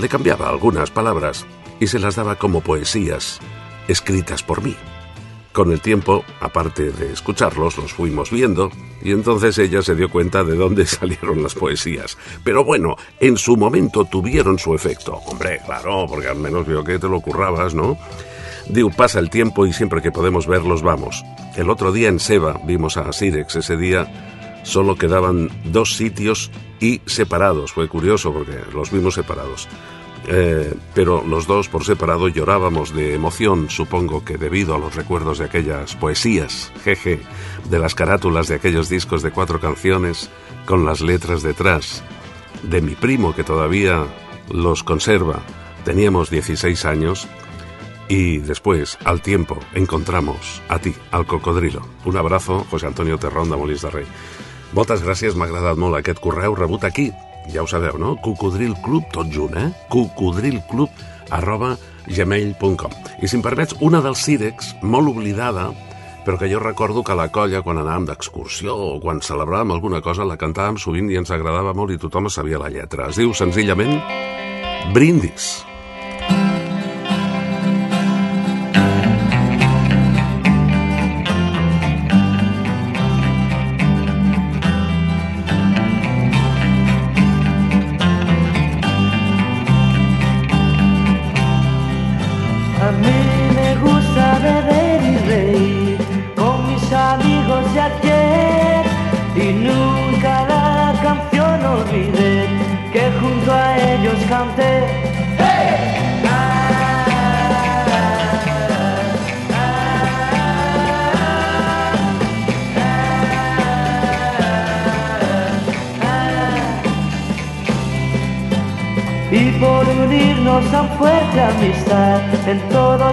le 0.00 0.08
cambiaba 0.08 0.48
algunas 0.48 0.90
palabras 0.90 1.46
y 1.78 1.86
se 1.86 2.00
las 2.00 2.16
daba 2.16 2.34
como 2.34 2.62
poesías, 2.62 3.38
escritas 3.86 4.42
por 4.42 4.60
mí. 4.60 4.74
Con 5.56 5.72
el 5.72 5.80
tiempo, 5.80 6.22
aparte 6.38 6.92
de 6.92 7.14
escucharlos, 7.14 7.78
los 7.78 7.94
fuimos 7.94 8.30
viendo 8.30 8.70
y 9.02 9.12
entonces 9.12 9.56
ella 9.56 9.80
se 9.80 9.94
dio 9.94 10.10
cuenta 10.10 10.44
de 10.44 10.54
dónde 10.54 10.84
salieron 10.86 11.42
las 11.42 11.54
poesías. 11.54 12.18
Pero 12.44 12.62
bueno, 12.62 12.96
en 13.20 13.38
su 13.38 13.56
momento 13.56 14.04
tuvieron 14.04 14.58
su 14.58 14.74
efecto. 14.74 15.14
Hombre, 15.14 15.62
claro, 15.64 16.04
porque 16.10 16.28
al 16.28 16.36
menos 16.36 16.66
vio 16.66 16.84
que 16.84 16.98
te 16.98 17.08
lo 17.08 17.22
currabas, 17.22 17.72
¿no? 17.72 17.96
Diu, 18.68 18.90
pasa 18.90 19.18
el 19.18 19.30
tiempo 19.30 19.64
y 19.64 19.72
siempre 19.72 20.02
que 20.02 20.12
podemos 20.12 20.46
verlos 20.46 20.82
vamos. 20.82 21.24
El 21.56 21.70
otro 21.70 21.90
día 21.90 22.10
en 22.10 22.20
Seba 22.20 22.60
vimos 22.66 22.98
a 22.98 23.10
Sirex. 23.10 23.56
Ese 23.56 23.78
día 23.78 24.60
solo 24.62 24.96
quedaban 24.96 25.48
dos 25.64 25.96
sitios 25.96 26.50
y 26.80 27.00
separados. 27.06 27.72
Fue 27.72 27.88
curioso 27.88 28.30
porque 28.30 28.58
los 28.74 28.90
vimos 28.90 29.14
separados. 29.14 29.68
Eh, 30.28 30.74
pero 30.94 31.22
los 31.22 31.46
dos 31.46 31.68
por 31.68 31.84
separado 31.84 32.26
llorábamos 32.28 32.92
de 32.92 33.14
emoción, 33.14 33.70
supongo 33.70 34.24
que 34.24 34.38
debido 34.38 34.74
a 34.74 34.78
los 34.78 34.96
recuerdos 34.96 35.38
de 35.38 35.44
aquellas 35.44 35.94
poesías, 35.94 36.72
jeje, 36.82 37.20
de 37.70 37.78
las 37.78 37.94
carátulas 37.94 38.48
de 38.48 38.56
aquellos 38.56 38.88
discos 38.88 39.22
de 39.22 39.30
cuatro 39.30 39.60
canciones 39.60 40.28
con 40.66 40.84
las 40.84 41.00
letras 41.00 41.42
detrás, 41.42 42.02
de 42.64 42.82
mi 42.82 42.96
primo 42.96 43.34
que 43.34 43.44
todavía 43.44 44.04
los 44.50 44.82
conserva. 44.82 45.42
Teníamos 45.84 46.28
16 46.30 46.84
años 46.84 47.28
y 48.08 48.38
después, 48.38 48.98
al 49.04 49.22
tiempo, 49.22 49.58
encontramos 49.74 50.60
a 50.68 50.80
ti, 50.80 50.94
al 51.12 51.26
cocodrilo. 51.26 51.86
Un 52.04 52.16
abrazo, 52.16 52.66
José 52.70 52.86
Antonio 52.86 53.18
Terrón 53.18 53.50
de 53.50 53.56
Molins 53.56 53.82
de 53.82 53.90
Rei. 53.90 54.06
Moltes 54.74 55.00
gràcies, 55.00 55.36
m'ha 55.38 55.46
agradat 55.46 55.78
molt 55.78 55.94
aquest 55.96 56.18
correu 56.20 56.56
aquí. 56.82 57.12
Ja 57.52 57.62
ho 57.62 57.68
sabeu, 57.70 57.98
no? 57.98 58.16
Cocodrilclub, 58.22 59.10
tot 59.14 59.30
junt, 59.32 59.56
eh? 59.58 59.68
cocodrilclub 59.92 61.04
arroba 61.34 61.74
gmail.com 62.06 62.96
I 63.22 63.28
si 63.28 63.38
em 63.38 63.42
permets, 63.44 63.76
una 63.82 64.00
dels 64.04 64.22
Cirex, 64.22 64.74
molt 64.82 65.10
oblidada, 65.10 65.68
però 66.26 66.38
que 66.38 66.50
jo 66.50 66.62
recordo 66.62 67.04
que 67.06 67.14
la 67.18 67.28
colla, 67.34 67.62
quan 67.66 67.82
anàvem 67.82 68.08
d'excursió 68.10 68.74
o 68.74 68.96
quan 69.02 69.22
celebràvem 69.22 69.74
alguna 69.74 70.02
cosa, 70.02 70.26
la 70.26 70.38
cantàvem 70.40 70.78
sovint 70.78 71.10
i 71.10 71.20
ens 71.20 71.30
agradava 71.34 71.74
molt 71.74 71.94
i 71.94 72.00
tothom 72.02 72.30
sabia 72.30 72.62
la 72.62 72.70
lletra. 72.72 73.10
Es 73.10 73.18
diu 73.22 73.34
senzillament 73.34 73.98
Brindis. 74.94 75.65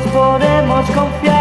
Podemos 0.02 0.90
confiar. 0.90 1.33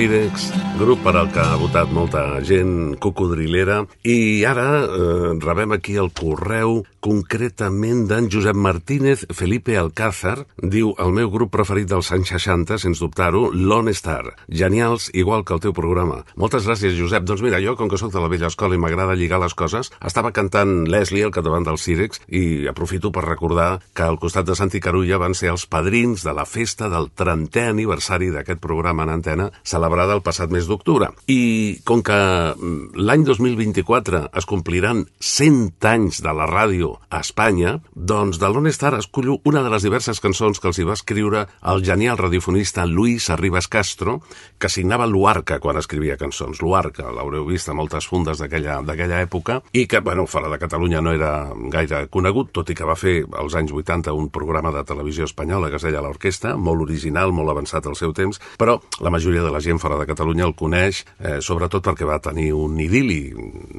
Los 0.00 0.50
Irex, 0.50 0.69
grup 0.80 1.02
per 1.04 1.12
al 1.18 1.28
que 1.28 1.42
ha 1.44 1.58
votat 1.60 1.90
molta 1.92 2.22
gent 2.40 2.94
cocodrilera. 3.04 3.82
I 4.08 4.46
ara 4.48 4.66
eh, 4.80 5.32
rebem 5.42 5.74
aquí 5.76 5.98
el 6.00 6.08
correu 6.16 6.80
concretament 7.04 8.06
d'en 8.08 8.28
Josep 8.32 8.56
Martínez 8.56 9.26
Felipe 9.36 9.76
Alcázar. 9.76 10.46
Diu 10.56 10.94
el 10.96 11.12
meu 11.16 11.28
grup 11.32 11.52
preferit 11.52 11.90
dels 11.90 12.08
anys 12.16 12.32
60 12.32 12.78
sens 12.80 13.02
dubtar-ho, 13.02 13.50
Lone 13.52 13.92
Star 13.92 14.32
genials, 14.48 15.10
igual 15.12 15.44
que 15.44 15.52
el 15.56 15.60
teu 15.60 15.74
programa. 15.76 16.22
Moltes 16.40 16.64
gràcies 16.68 16.96
Josep, 16.96 17.26
doncs 17.28 17.44
mira 17.44 17.60
jo 17.60 17.76
com 17.76 17.90
que 17.92 18.00
sóc 18.00 18.14
de 18.14 18.22
la 18.22 18.32
vella 18.32 18.48
escola 18.48 18.76
i 18.76 18.80
m'agrada 18.80 19.18
lligar 19.18 19.42
les 19.44 19.56
coses 19.56 19.92
estava 20.00 20.32
cantant 20.32 20.86
Leslie 20.88 21.26
al 21.28 21.34
capdavant 21.34 21.68
dels 21.68 21.86
Irex 21.92 22.24
i 22.28 22.66
aprofito 22.70 23.12
per 23.12 23.26
recordar 23.26 23.82
que 23.92 24.06
al 24.06 24.20
costat 24.22 24.48
de 24.48 24.56
Santi 24.56 24.80
Carulla 24.80 25.20
van 25.20 25.36
ser 25.36 25.52
els 25.52 25.66
padrins 25.68 26.24
de 26.24 26.36
la 26.36 26.48
festa 26.48 26.88
del 26.88 27.10
30è 27.12 27.68
aniversari 27.68 28.32
d'aquest 28.32 28.64
programa 28.64 29.04
en 29.04 29.16
antena 29.18 29.50
celebrada 29.62 30.16
el 30.16 30.24
passat 30.24 30.52
mes 30.52 30.69
d'octubre. 30.70 31.10
I 31.30 31.80
com 31.84 32.04
que 32.06 32.16
mm, 32.16 33.02
l'any 33.02 33.26
2024 33.26 34.22
es 34.38 34.48
compliran 34.48 35.04
100 35.18 35.84
anys 35.90 36.22
de 36.24 36.34
la 36.36 36.46
ràdio 36.48 36.94
a 37.10 37.20
Espanya, 37.24 37.78
doncs 37.94 38.40
de 38.40 38.48
l'On 38.48 38.70
Star 38.70 38.94
escollo 38.98 39.40
una 39.44 39.64
de 39.66 39.72
les 39.72 39.84
diverses 39.86 40.22
cançons 40.22 40.60
que 40.60 40.70
els 40.70 40.78
hi 40.78 40.86
va 40.86 40.96
escriure 40.96 41.46
el 41.72 41.84
genial 41.84 42.18
radiofonista 42.20 42.86
Luis 42.86 43.28
Arribas 43.30 43.68
Castro, 43.68 44.20
que 44.58 44.70
signava 44.72 45.08
Luarca 45.10 45.60
quan 45.60 45.78
escrivia 45.80 46.18
cançons. 46.20 46.62
Luarca, 46.62 47.10
l'haureu 47.10 47.46
vist 47.48 47.68
a 47.68 47.76
moltes 47.76 48.06
fundes 48.10 48.40
d'aquella 48.40 48.80
d'aquella 48.86 49.20
època, 49.24 49.60
i 49.72 49.86
que, 49.90 50.00
bueno, 50.04 50.26
fora 50.26 50.50
de 50.50 50.58
Catalunya 50.60 51.00
no 51.02 51.14
era 51.16 51.50
gaire 51.72 52.06
conegut, 52.12 52.52
tot 52.56 52.70
i 52.70 52.76
que 52.76 52.88
va 52.88 52.98
fer 52.98 53.20
als 53.38 53.56
anys 53.58 53.72
80 53.72 54.14
un 54.16 54.30
programa 54.30 54.72
de 54.74 54.84
televisió 54.86 55.26
espanyola 55.28 55.70
que 55.70 55.80
es 55.80 55.86
deia 55.86 56.02
L'Orquestra, 56.04 56.56
molt 56.56 56.84
original, 56.86 57.32
molt 57.32 57.52
avançat 57.52 57.86
al 57.86 57.98
seu 57.98 58.14
temps, 58.16 58.40
però 58.58 58.78
la 59.00 59.12
majoria 59.12 59.42
de 59.44 59.52
la 59.52 59.62
gent 59.64 59.80
fora 59.82 59.98
de 59.98 60.08
Catalunya 60.08 60.46
el 60.46 60.56
coneix, 60.60 61.04
eh, 61.18 61.38
sobretot 61.40 61.84
perquè 61.86 62.08
va 62.08 62.20
tenir 62.22 62.50
un 62.56 62.78
idili 62.80 63.20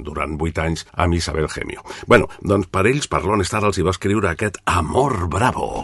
durant 0.04 0.38
8 0.40 0.66
anys 0.66 0.86
amb 0.94 1.18
Isabel 1.18 1.50
Gemio. 1.54 1.86
Bueno, 2.08 2.30
doncs 2.42 2.68
per 2.72 2.88
ells, 2.90 3.08
per 3.12 3.24
l'On 3.26 3.46
Star, 3.46 3.64
els 3.68 3.78
hi 3.78 3.86
va 3.86 3.96
escriure 3.96 4.34
aquest 4.34 4.62
Amor 4.66 5.28
Bravo. 5.30 5.82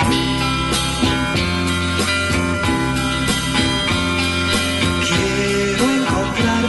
Quiero 5.08 5.86
encontrar 5.86 6.68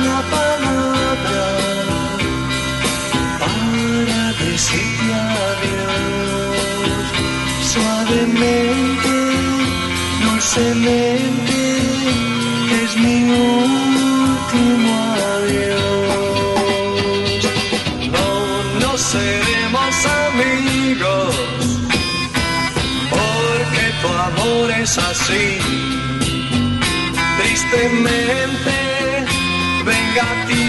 suavemente, 7.73 9.15
dulcemente, 10.25 11.59
es 12.83 12.97
mi 12.97 13.68
último 14.49 14.93
adiós. 15.37 15.79
No, 18.15 18.29
no 18.81 18.93
seremos 18.99 19.95
amigos 20.27 21.35
porque 23.11 23.85
tu 24.03 24.09
amor 24.09 24.71
es 24.71 24.93
así 24.99 25.49
tristemente 27.39 28.77
vengativo, 29.85 30.68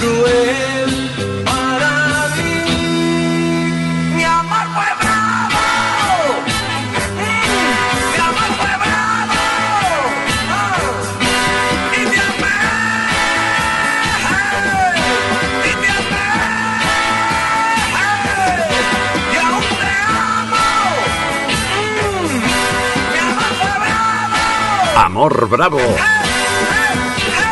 cruel 0.00 0.92
para 1.44 1.92
mí. 2.36 2.56
Mi 4.16 4.24
amor 4.24 4.66
fue 4.74 4.88
bravo, 5.00 5.64
mi 8.12 8.18
amor 8.28 8.50
fue 8.60 8.72
bravo, 8.82 9.42
Ah, 10.50 10.80
y 11.92 12.02
te 12.12 12.20
amé, 12.28 12.58
y 15.64 15.72
te 15.82 15.90
y 19.32 19.36
aún 19.46 19.66
te 19.80 19.92
amo. 20.06 20.66
Mm, 21.84 22.36
mi 23.12 23.18
amor 23.28 23.52
fue 23.60 23.72
bravo. 23.84 25.04
Amor 25.06 25.34
Bravo. 25.48 25.80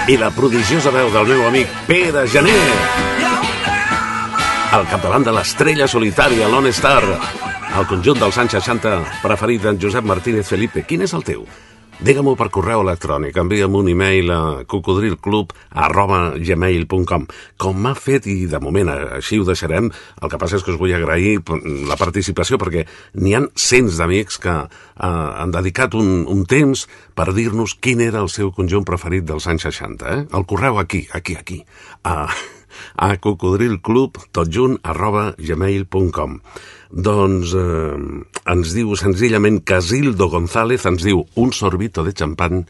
I 0.07 0.15
la 0.15 0.29
prodigiosa 0.31 0.93
veu 0.95 1.09
del 1.11 1.27
meu 1.27 1.41
amic 1.49 1.71
Pere 1.89 2.29
Janer, 2.31 2.61
al 4.77 4.85
capdavant 4.87 5.25
de 5.27 5.33
l'estrella 5.35 5.89
solitària 5.91 6.47
Lone 6.47 6.71
Star, 6.71 7.03
el 7.75 7.89
conjunt 7.91 8.21
dels 8.23 8.39
anys 8.39 8.55
60 8.55 8.93
preferit 9.25 9.67
d'en 9.67 9.81
Josep 9.83 10.07
Martínez 10.07 10.47
Felipe. 10.47 10.85
Quin 10.87 11.03
és 11.03 11.15
el 11.17 11.27
teu? 11.27 11.43
Digue-m'ho 11.97 12.35
per 12.37 12.51
correu 12.53 12.83
electrònic, 12.85 13.39
envia'm 13.41 13.73
un 13.79 13.87
e-mail 13.89 14.29
a 14.29 14.41
cocodrilclub 14.69 15.55
arroba 15.81 16.35
gmail.com 16.37 17.25
com 17.57 17.79
m'ha 17.81 17.95
fet, 17.97 18.29
i 18.29 18.45
de 18.51 18.61
moment 18.61 18.91
així 18.93 19.39
ho 19.41 19.47
deixarem, 19.49 19.89
el 20.21 20.29
que 20.29 20.37
passa 20.37 20.59
és 20.59 20.67
que 20.67 20.75
us 20.75 20.79
vull 20.81 20.93
agrair 20.93 21.41
la 21.89 21.97
participació 21.97 22.61
perquè 22.61 22.85
n'hi 23.17 23.33
han 23.39 23.49
cents 23.57 23.97
d'amics 23.97 24.37
que 24.45 24.59
eh, 24.61 25.09
han 25.09 25.57
dedicat 25.57 25.97
un, 25.97 26.27
un 26.29 26.45
temps 26.45 26.85
per 27.17 27.31
dir-nos 27.33 27.79
quin 27.81 28.05
era 28.05 28.21
el 28.21 28.29
seu 28.29 28.53
conjunt 28.53 28.85
preferit 28.85 29.25
dels 29.25 29.49
anys 29.49 29.65
60. 29.71 30.13
Eh? 30.13 30.23
El 30.37 30.45
correu 30.45 30.77
aquí, 30.77 31.07
aquí, 31.17 31.41
aquí, 31.41 31.63
a, 32.05 32.29
a 33.09 33.15
cocodrilclub, 33.17 34.21
tot 34.37 34.53
junt, 34.53 34.77
arroba 34.85 35.31
gmail.com. 35.41 36.43
Doncs 36.91 37.55
eh, 37.59 38.53
ens 38.53 38.75
diu 38.77 38.95
senzillament 38.97 39.63
Casildo 39.67 40.31
González, 40.33 40.87
ens 40.87 41.03
diu 41.07 41.25
un 41.35 41.53
sorbito 41.53 42.05
de 42.07 42.15
champán 42.15 42.67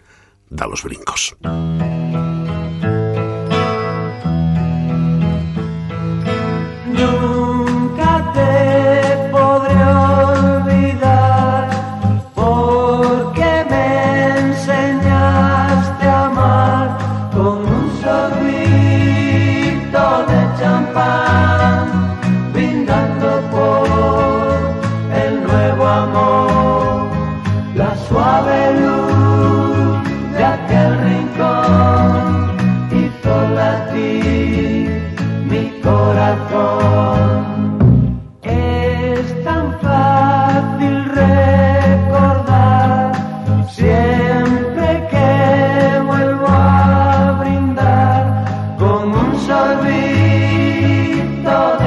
de 0.48 0.70
los 0.70 0.82
brincos. 0.82 1.34
Nunca 1.42 2.25
el 51.46 51.85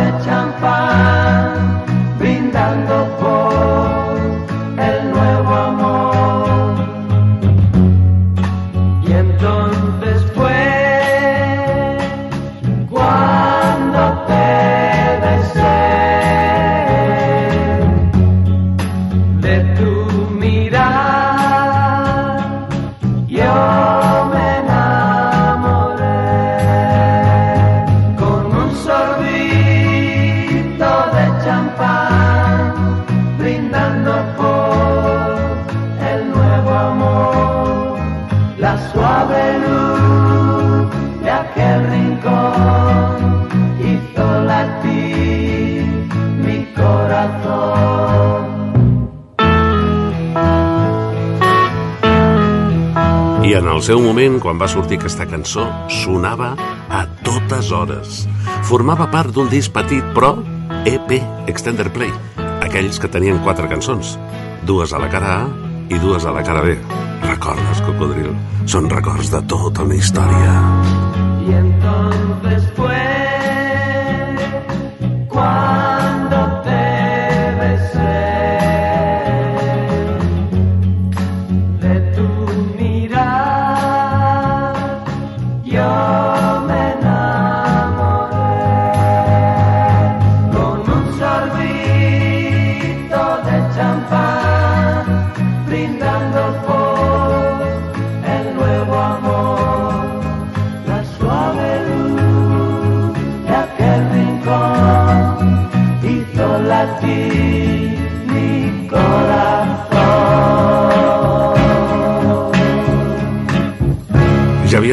seu 53.90 54.04
moment, 54.06 54.36
quan 54.38 54.60
va 54.62 54.68
sortir 54.70 55.00
aquesta 55.00 55.26
cançó, 55.26 55.64
sonava 55.90 56.52
a 56.94 57.00
totes 57.26 57.72
hores. 57.74 58.20
Formava 58.70 59.08
part 59.10 59.34
d'un 59.34 59.50
disc 59.50 59.74
petit, 59.74 60.06
però 60.14 60.36
EP, 60.86 61.16
Extender 61.50 61.88
Play, 61.98 62.14
aquells 62.62 63.02
que 63.02 63.10
tenien 63.10 63.42
quatre 63.42 63.66
cançons, 63.74 64.14
dues 64.70 64.94
a 64.94 65.02
la 65.02 65.10
cara 65.10 65.34
A 65.40 65.44
i 65.90 65.98
dues 66.06 66.30
a 66.30 66.38
la 66.38 66.46
cara 66.46 66.62
B. 66.70 66.78
Recordes, 67.26 67.82
Cocodril? 67.90 68.34
Són 68.70 68.94
records 68.94 69.34
de 69.34 69.46
tota 69.50 69.90
una 69.90 69.98
història. 69.98 70.99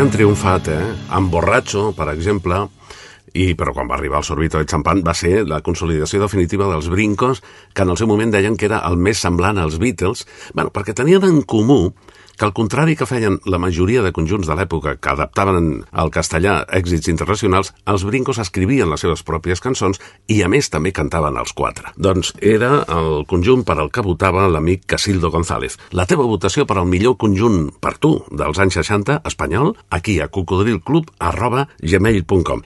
Havien 0.07 0.21
triomfat, 0.21 0.69
eh? 0.71 0.90
Amb 1.19 1.33
Borratxo, 1.35 1.88
per 1.99 2.05
exemple, 2.12 2.61
i, 3.35 3.57
però 3.59 3.73
quan 3.75 3.88
va 3.90 3.97
arribar 3.97 4.21
el 4.21 4.27
sorbito 4.29 4.61
de 4.61 4.69
xampan 4.71 5.01
va 5.03 5.16
ser 5.19 5.40
la 5.51 5.59
consolidació 5.66 6.21
definitiva 6.23 6.69
dels 6.71 6.87
brincos, 6.92 7.40
que 7.75 7.83
en 7.83 7.90
el 7.90 7.99
seu 7.99 8.07
moment 8.07 8.31
deien 8.31 8.55
que 8.55 8.69
era 8.69 8.79
el 8.87 9.01
més 9.03 9.19
semblant 9.19 9.59
als 9.59 9.81
Beatles, 9.83 10.23
bueno, 10.55 10.71
perquè 10.71 10.95
tenien 10.95 11.27
en 11.27 11.40
comú 11.42 11.88
que 12.37 12.44
al 12.44 12.53
contrari 12.53 12.96
que 12.96 13.09
feien 13.09 13.38
la 13.44 13.59
majoria 13.59 14.03
de 14.05 14.12
conjunts 14.12 14.49
de 14.49 14.57
l'època 14.59 14.96
que 15.01 15.12
adaptaven 15.12 15.85
al 15.92 16.12
castellà 16.14 16.59
èxits 16.79 17.09
internacionals, 17.12 17.72
els 17.88 18.05
brincos 18.05 18.40
escrivien 18.42 18.90
les 18.92 19.03
seves 19.03 19.25
pròpies 19.27 19.62
cançons 19.64 20.01
i 20.29 20.42
a 20.44 20.51
més 20.53 20.70
també 20.70 20.92
cantaven 20.92 21.38
els 21.40 21.55
quatre. 21.57 21.92
Doncs 21.96 22.35
era 22.40 22.85
el 22.92 23.25
conjunt 23.29 23.64
per 23.66 23.79
al 23.81 23.90
que 23.90 24.05
votava 24.05 24.46
l'amic 24.53 24.85
Casildo 24.87 25.31
González. 25.33 25.79
La 25.96 26.07
teva 26.07 26.29
votació 26.29 26.66
per 26.68 26.79
al 26.79 26.88
millor 26.90 27.16
conjunt 27.16 27.70
per 27.81 27.96
tu 27.99 28.18
dels 28.31 28.61
anys 28.62 28.79
60 28.83 29.20
espanyol 29.27 29.75
aquí 29.90 30.20
a 30.20 30.29
cocodrilclub 30.29 31.12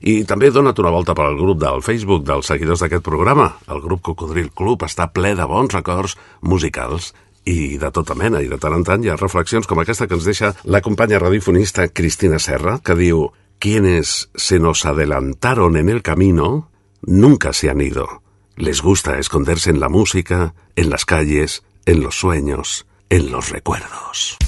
i 0.01 0.15
també 0.25 0.51
dona't 0.51 0.79
una 0.81 0.93
volta 0.95 1.15
per 1.15 1.27
al 1.27 1.39
grup 1.39 1.59
del 1.61 1.83
Facebook 1.83 2.25
dels 2.27 2.47
seguidors 2.51 2.83
d'aquest 2.83 3.05
programa. 3.05 3.53
El 3.69 3.83
grup 3.85 4.03
Cocodril 4.03 4.51
Club 4.55 4.85
està 4.87 5.11
ple 5.13 5.35
de 5.39 5.47
bons 5.47 5.75
records 5.75 6.17
musicals 6.41 7.13
i 7.45 7.79
de 7.79 7.91
tota 7.91 8.15
mena, 8.15 8.43
i 8.43 8.49
de 8.49 8.59
tant 8.61 8.75
en 8.77 8.85
tant 8.85 9.05
hi 9.05 9.11
ha 9.11 9.17
que 9.17 10.15
ens 10.15 10.25
deixa 10.25 10.55
la 10.65 10.81
companya 10.81 11.19
radiofonista 11.19 11.89
Cristina 11.89 12.39
Serra, 12.39 12.79
que 12.85 12.95
diu 12.95 13.31
Quienes 13.61 14.31
se 14.35 14.59
nos 14.59 14.87
adelantaron 14.87 15.77
en 15.77 15.91
el 15.91 16.03
camino 16.03 16.71
nunca 17.03 17.53
se 17.53 17.69
han 17.69 17.81
ido. 17.81 18.23
Les 18.57 18.81
gusta 18.81 19.19
esconderse 19.19 19.71
en 19.71 19.81
la 19.81 19.91
música, 19.91 20.55
en 20.77 20.89
las 20.89 21.05
calles, 21.05 21.63
en 21.85 22.01
los 22.01 22.19
sueños, 22.19 22.87
en 23.11 23.31
los 23.31 23.51
recuerdos. 23.51 24.39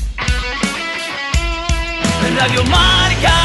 Radio 2.38 2.64
Marca. 2.64 3.41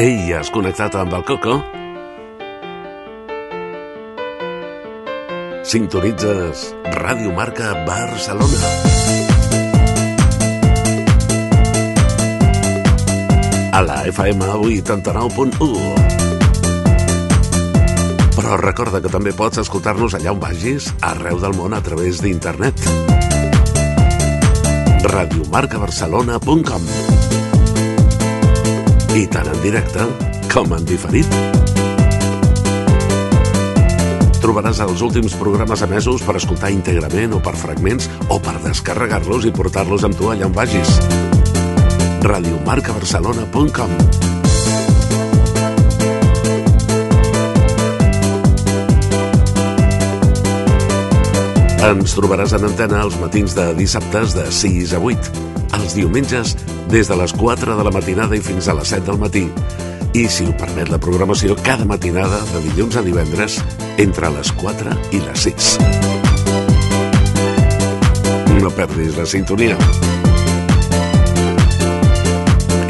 Ei, 0.00 0.32
has 0.32 0.48
connectat 0.48 0.94
amb 0.96 1.12
el 1.12 1.20
Coco? 1.28 1.58
Sintonitzes 5.68 6.62
Ràdio 6.94 7.28
Marca 7.36 7.74
Barcelona. 7.84 8.70
A 13.76 13.84
la 13.84 14.00
FM 14.08 14.48
89.1. 14.64 15.60
Però 18.32 18.56
recorda 18.64 19.04
que 19.04 19.12
també 19.12 19.36
pots 19.36 19.60
escoltar-nos 19.60 20.16
allà 20.16 20.32
on 20.32 20.40
vagis, 20.40 20.88
arreu 21.04 21.36
del 21.36 21.52
món 21.60 21.76
a 21.76 21.84
través 21.84 22.24
d'internet. 22.24 22.80
radiomarcabarcelona.com 25.12 27.11
i 29.12 29.26
tant 29.28 29.44
en 29.44 29.58
directe 29.60 30.04
com 30.48 30.70
en 30.72 30.84
diferit. 30.88 31.28
Trobaràs 34.40 34.80
els 34.84 35.02
últims 35.04 35.34
programes 35.36 35.84
emesos 35.84 36.24
per 36.24 36.38
escoltar 36.40 36.70
íntegrament 36.72 37.36
o 37.36 37.40
per 37.44 37.52
fragments 37.60 38.08
o 38.32 38.40
per 38.40 38.56
descarregar-los 38.64 39.44
i 39.46 39.52
portar-los 39.52 40.08
amb 40.08 40.16
tu 40.16 40.32
allà 40.32 40.48
on 40.48 40.56
vagis. 40.56 40.96
radiomarcabarcelona.com 42.24 43.96
Ens 51.92 52.14
trobaràs 52.16 52.52
en 52.56 52.64
antena 52.64 53.02
els 53.04 53.18
matins 53.20 53.56
de 53.58 53.74
dissabtes 53.76 54.36
de 54.38 54.46
6 54.48 54.92
a 54.96 55.00
8, 55.02 55.32
els 55.80 55.96
diumenges 55.98 56.56
des 56.92 57.08
de 57.08 57.16
les 57.16 57.32
4 57.32 57.74
de 57.74 57.84
la 57.84 57.90
matinada 57.90 58.36
i 58.36 58.42
fins 58.44 58.66
a 58.68 58.74
les 58.76 58.90
7 58.92 59.06
del 59.06 59.16
matí, 59.16 59.46
i, 60.12 60.26
si 60.28 60.44
ho 60.44 60.52
permet 60.60 60.90
la 60.92 60.98
programació, 61.00 61.56
cada 61.64 61.86
matinada 61.88 62.42
de 62.50 62.60
dilluns 62.66 62.98
a 63.00 63.02
divendres 63.06 63.56
entre 63.96 64.28
les 64.34 64.52
4 64.60 64.92
i 65.16 65.22
les 65.24 65.46
6. 65.46 65.70
No 68.60 68.74
perdis 68.76 69.16
la 69.16 69.24
sintonia. 69.24 69.78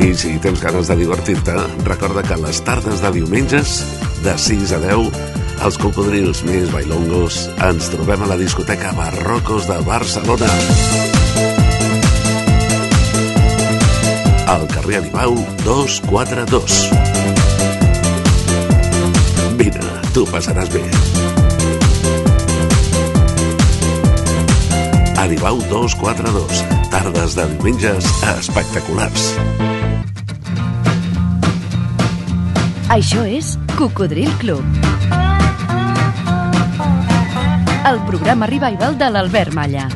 I 0.03 0.11
si 0.19 0.35
tens 0.43 0.59
ganes 0.67 0.91
de 0.91 0.99
divertir-te, 0.99 1.55
recorda 1.87 2.27
que 2.27 2.43
les 2.43 2.59
tardes 2.67 3.07
de 3.07 3.15
diumenges, 3.21 3.85
de 4.27 4.35
6 4.35 4.75
a 4.75 4.83
10, 4.83 5.15
els 5.63 5.79
cocodrils 5.79 6.43
més 6.51 6.75
bailongos 6.75 7.45
ens 7.71 7.95
trobem 7.95 8.27
a 8.27 8.35
la 8.35 8.41
discoteca 8.41 8.97
Barrocos 8.99 9.71
de 9.71 9.79
Barcelona. 9.87 10.51
Al 10.51 11.22
carrer 14.83 14.99
Aribau 14.99 15.35
242. 15.65 16.91
Vine, 19.57 19.85
tu 20.13 20.25
passaràs 20.27 20.69
bé. 20.73 20.83
Aribau 25.23 25.63
242. 25.71 26.65
Tardes 26.91 27.37
de 27.39 27.47
diumenges 27.55 28.11
espectaculars. 28.35 29.29
Això 32.93 33.23
és 33.25 33.57
Cocodril 33.79 34.31
Club. 34.43 34.65
el 37.93 37.99
programa 38.07 38.47
revival 38.47 38.97
de 38.97 39.11
l'Albert 39.11 39.53
Malla. 39.53 39.89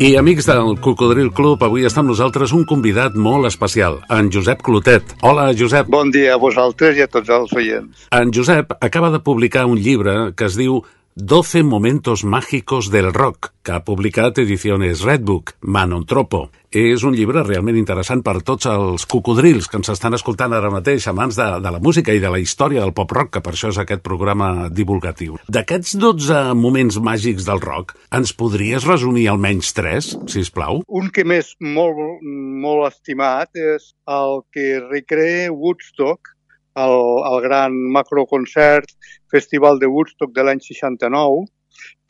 I 0.00 0.14
amics 0.16 0.46
del 0.48 0.78
Cocodril 0.80 1.26
Club, 1.36 1.60
avui 1.60 1.82
està 1.84 2.00
amb 2.00 2.08
nosaltres 2.08 2.54
un 2.56 2.62
convidat 2.64 3.18
molt 3.20 3.44
especial, 3.44 3.98
en 4.08 4.30
Josep 4.32 4.62
Clotet. 4.64 5.10
Hola, 5.20 5.50
Josep. 5.52 5.90
Bon 5.92 6.08
dia 6.08 6.38
a 6.38 6.38
vosaltres 6.40 6.96
i 6.96 7.04
a 7.04 7.08
tots 7.12 7.28
els 7.36 7.52
oients. 7.52 8.06
En 8.16 8.32
Josep 8.32 8.72
acaba 8.80 9.10
de 9.12 9.20
publicar 9.20 9.66
un 9.68 9.76
llibre 9.76 10.32
que 10.32 10.48
es 10.48 10.56
diu 10.56 10.78
12 11.22 11.62
momentos 11.62 12.24
mágicos 12.24 12.90
del 12.90 13.12
rock, 13.12 13.52
que 13.62 13.72
ha 13.72 13.84
publicat 13.84 14.38
edicions 14.40 15.02
Redbook, 15.04 15.52
Manontropo. 15.60 16.48
És 16.70 17.02
un 17.04 17.16
llibre 17.18 17.42
realment 17.42 17.76
interessant 17.76 18.22
per 18.24 18.40
tots 18.46 18.68
els 18.70 19.04
cocodrils 19.10 19.66
que 19.68 19.76
ens 19.80 19.90
estan 19.92 20.14
escoltant 20.16 20.54
ara 20.54 20.70
mateix, 20.72 21.08
amants 21.10 21.36
de, 21.36 21.48
de 21.60 21.72
la 21.74 21.82
música 21.82 22.14
i 22.14 22.22
de 22.22 22.30
la 22.30 22.40
història 22.40 22.84
del 22.84 22.94
pop-rock, 22.96 23.34
que 23.34 23.44
per 23.44 23.52
això 23.52 23.72
és 23.74 23.80
aquest 23.82 24.04
programa 24.06 24.70
divulgatiu. 24.70 25.36
D'aquests 25.50 25.98
12 26.00 26.40
moments 26.56 27.00
màgics 27.02 27.44
del 27.48 27.60
rock, 27.60 27.96
ens 28.14 28.32
podries 28.32 28.86
resumir 28.88 29.28
almenys 29.28 29.74
3, 29.76 30.12
si 30.30 30.46
plau? 30.54 30.84
Un 30.88 31.10
que 31.12 31.26
m'és 31.26 31.52
molt, 31.60 32.22
molt 32.64 32.86
estimat 32.88 33.50
és 33.58 33.92
el 34.08 34.40
que 34.54 34.78
recrea 34.86 35.50
Woodstock, 35.52 36.36
el, 36.84 36.98
el 37.30 37.40
gran 37.46 37.76
macroconcert 37.96 38.92
Festival 39.30 39.78
de 39.78 39.88
Woodstock 39.90 40.34
de 40.34 40.44
l'any 40.46 40.62
69, 40.64 41.46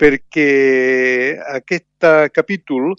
perquè 0.00 1.36
aquest 1.56 2.06
uh, 2.08 2.26
capítol 2.32 2.94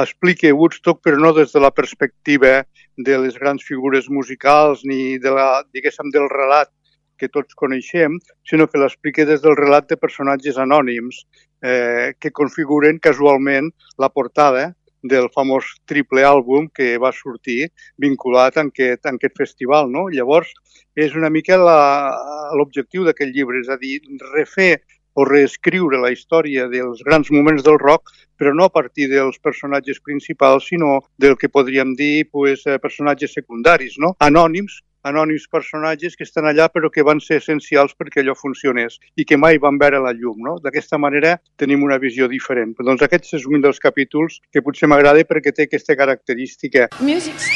explica 0.00 0.52
Woodstock 0.54 1.02
però 1.04 1.20
no 1.20 1.32
des 1.36 1.52
de 1.52 1.62
la 1.62 1.70
perspectiva 1.70 2.62
de 2.96 3.18
les 3.20 3.36
grans 3.38 3.62
figures 3.62 4.08
musicals 4.08 4.82
ni 4.84 5.18
de 5.22 5.34
la, 5.36 5.62
diguéssim, 5.72 6.10
del 6.14 6.28
relat 6.32 6.72
que 7.16 7.28
tots 7.32 7.56
coneixem, 7.56 8.18
sinó 8.44 8.66
que 8.68 8.80
l'explica 8.80 9.24
des 9.28 9.42
del 9.44 9.56
relat 9.56 9.88
de 9.88 9.96
personatges 9.96 10.58
anònims 10.60 11.22
eh, 11.64 12.12
que 12.20 12.32
configuren 12.32 13.00
casualment 13.00 13.70
la 13.98 14.10
portada 14.12 14.70
del 15.10 15.28
famós 15.34 15.74
triple 15.86 16.24
àlbum 16.26 16.68
que 16.74 16.96
va 17.02 17.12
sortir 17.14 17.70
vinculat 18.02 18.58
en 18.60 18.72
aquest, 18.72 19.06
en 19.06 19.20
aquest 19.20 19.36
festival. 19.38 19.90
No? 19.92 20.06
Llavors, 20.12 20.52
és 20.96 21.14
una 21.14 21.30
mica 21.30 21.58
l'objectiu 21.60 23.04
d'aquest 23.04 23.32
llibre, 23.34 23.60
és 23.60 23.72
a 23.72 23.78
dir, 23.80 24.00
refer 24.34 24.76
o 25.16 25.24
reescriure 25.24 25.98
la 26.00 26.10
història 26.12 26.66
dels 26.68 27.00
grans 27.04 27.30
moments 27.32 27.64
del 27.64 27.78
rock, 27.80 28.12
però 28.36 28.52
no 28.52 28.66
a 28.68 28.72
partir 28.72 29.08
dels 29.08 29.38
personatges 29.40 30.00
principals, 30.04 30.68
sinó 30.68 30.98
del 31.16 31.38
que 31.40 31.48
podríem 31.48 31.94
dir 31.96 32.28
pues, 32.30 32.66
eh, 32.66 32.76
personatges 32.78 33.32
secundaris, 33.32 33.96
no? 33.98 34.12
anònims, 34.20 34.82
anònims 35.06 35.46
personatges 35.52 36.16
que 36.16 36.26
estan 36.26 36.48
allà 36.50 36.68
però 36.72 36.90
que 36.92 37.04
van 37.06 37.20
ser 37.22 37.40
essencials 37.42 37.94
perquè 37.98 38.22
allò 38.22 38.36
funcionés 38.38 38.98
i 39.16 39.26
que 39.28 39.38
mai 39.40 39.60
van 39.62 39.78
veure 39.82 40.02
la 40.02 40.14
llum. 40.16 40.40
No? 40.46 40.56
D'aquesta 40.62 40.98
manera 40.98 41.36
tenim 41.60 41.84
una 41.86 42.00
visió 42.02 42.28
diferent. 42.32 42.74
Doncs 42.78 43.04
aquest 43.06 43.32
és 43.38 43.46
un 43.46 43.64
dels 43.64 43.80
capítols 43.82 44.40
que 44.52 44.62
potser 44.62 44.90
m'agrada 44.90 45.24
perquè 45.28 45.54
té 45.54 45.66
aquesta 45.66 45.96
característica. 45.98 46.88
Music's, 47.00 47.46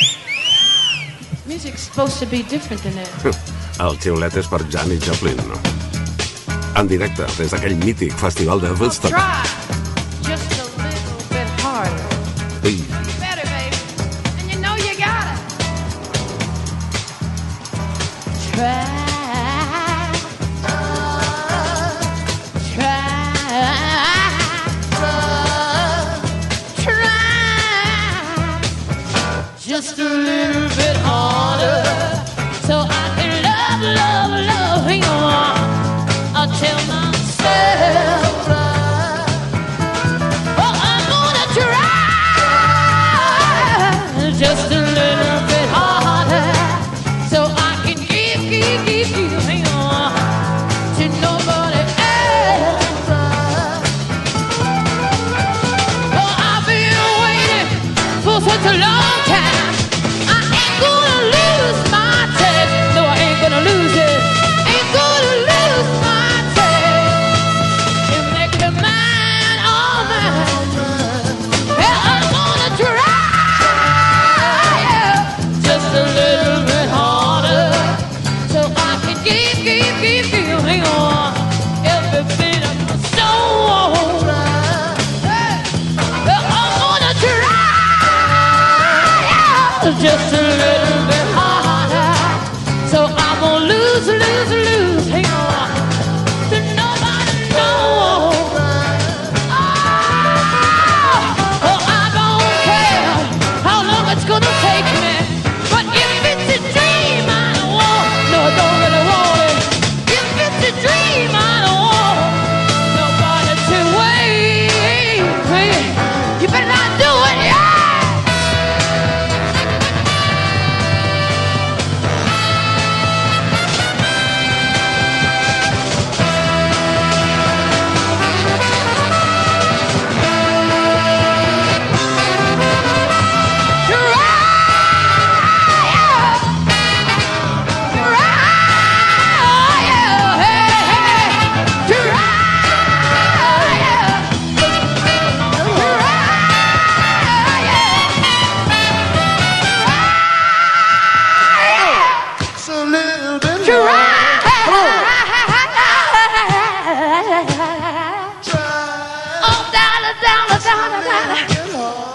music's 1.47 1.89
supposed 1.89 2.21
to 2.23 2.31
be 2.31 2.43
different 2.51 2.83
than 2.83 2.95
that. 2.99 3.43
El 3.85 3.97
xiulet 4.03 4.37
és 4.37 4.49
per 4.51 4.61
Janis 4.69 5.07
Joplin, 5.07 5.41
no? 5.49 5.61
En 6.77 6.89
directe, 6.89 7.27
des 7.41 7.53
d'aquell 7.55 7.77
mític 7.81 8.15
festival 8.21 8.63
de 8.63 8.73
Woodstock. 8.77 9.17
Try 9.17 9.70
little 30.11 30.70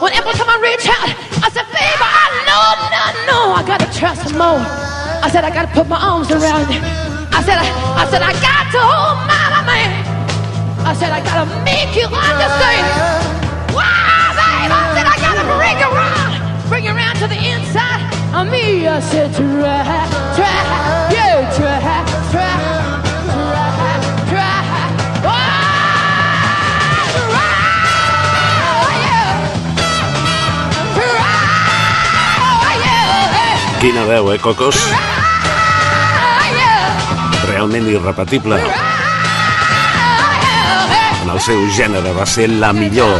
Whenever 0.05 0.37
time 0.37 0.45
I 0.53 0.61
reach 0.61 0.85
out, 0.85 1.09
I 1.41 1.49
said, 1.49 1.65
baby, 1.73 2.05
I 2.05 2.29
know, 2.45 2.61
no, 2.93 3.01
no, 3.25 3.39
I 3.57 3.65
gotta 3.65 3.89
trust 3.89 4.37
more. 4.37 4.61
I 5.25 5.33
said, 5.33 5.41
I 5.43 5.49
gotta 5.49 5.73
put 5.73 5.89
my 5.89 5.97
arms 5.97 6.29
around 6.29 6.69
you. 6.69 6.77
I 7.33 7.41
said, 7.41 7.57
I, 7.57 7.65
I 7.97 8.05
said, 8.13 8.21
I 8.21 8.29
got 8.37 8.69
to 8.69 8.81
hold 8.85 9.17
my 9.25 9.65
man. 9.65 9.89
I 10.85 10.93
said, 10.93 11.09
I 11.09 11.25
gotta 11.25 11.49
make 11.65 11.97
you 11.97 12.05
understand. 12.05 12.85
Wow, 13.73 14.29
baby, 14.37 14.77
I 14.77 14.93
said, 14.93 15.07
I 15.09 15.17
gotta 15.17 15.45
bring 15.57 15.73
you 15.81 15.89
around, 15.89 16.69
bring 16.69 16.85
you 16.85 16.93
around 16.93 17.17
to 17.25 17.27
the 17.27 17.41
inside 17.41 18.05
of 18.37 18.45
me. 18.53 18.85
I 18.85 18.99
said, 19.01 19.33
try, 19.33 20.05
try, 20.37 20.84
Quina 33.79 34.05
veu, 34.07 34.31
eh, 34.33 34.39
Cocos? 34.39 34.77
Realment 37.45 37.87
irrepetible. 37.91 38.59
En 41.23 41.29
el 41.33 41.41
seu 41.43 41.61
gènere 41.75 42.13
va 42.15 42.25
ser 42.25 42.47
la 42.49 42.71
millor. 42.73 43.15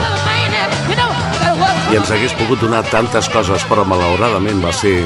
I 1.92 2.00
ens 2.00 2.12
hagués 2.12 2.34
pogut 2.40 2.64
donar 2.64 2.84
tantes 2.90 3.30
coses, 3.30 3.66
però 3.70 3.86
malauradament 3.86 4.64
va 4.64 4.74
ser 4.74 5.04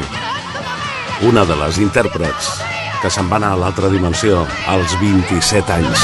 una 1.28 1.44
de 1.46 1.58
les 1.60 1.80
intèrprets 1.84 2.54
que 3.02 3.10
se'n 3.12 3.30
va 3.32 3.40
anar 3.40 3.54
a 3.56 3.60
l'altra 3.60 3.90
dimensió 3.92 4.46
als 4.68 4.96
27 5.02 5.74
anys. 5.76 6.04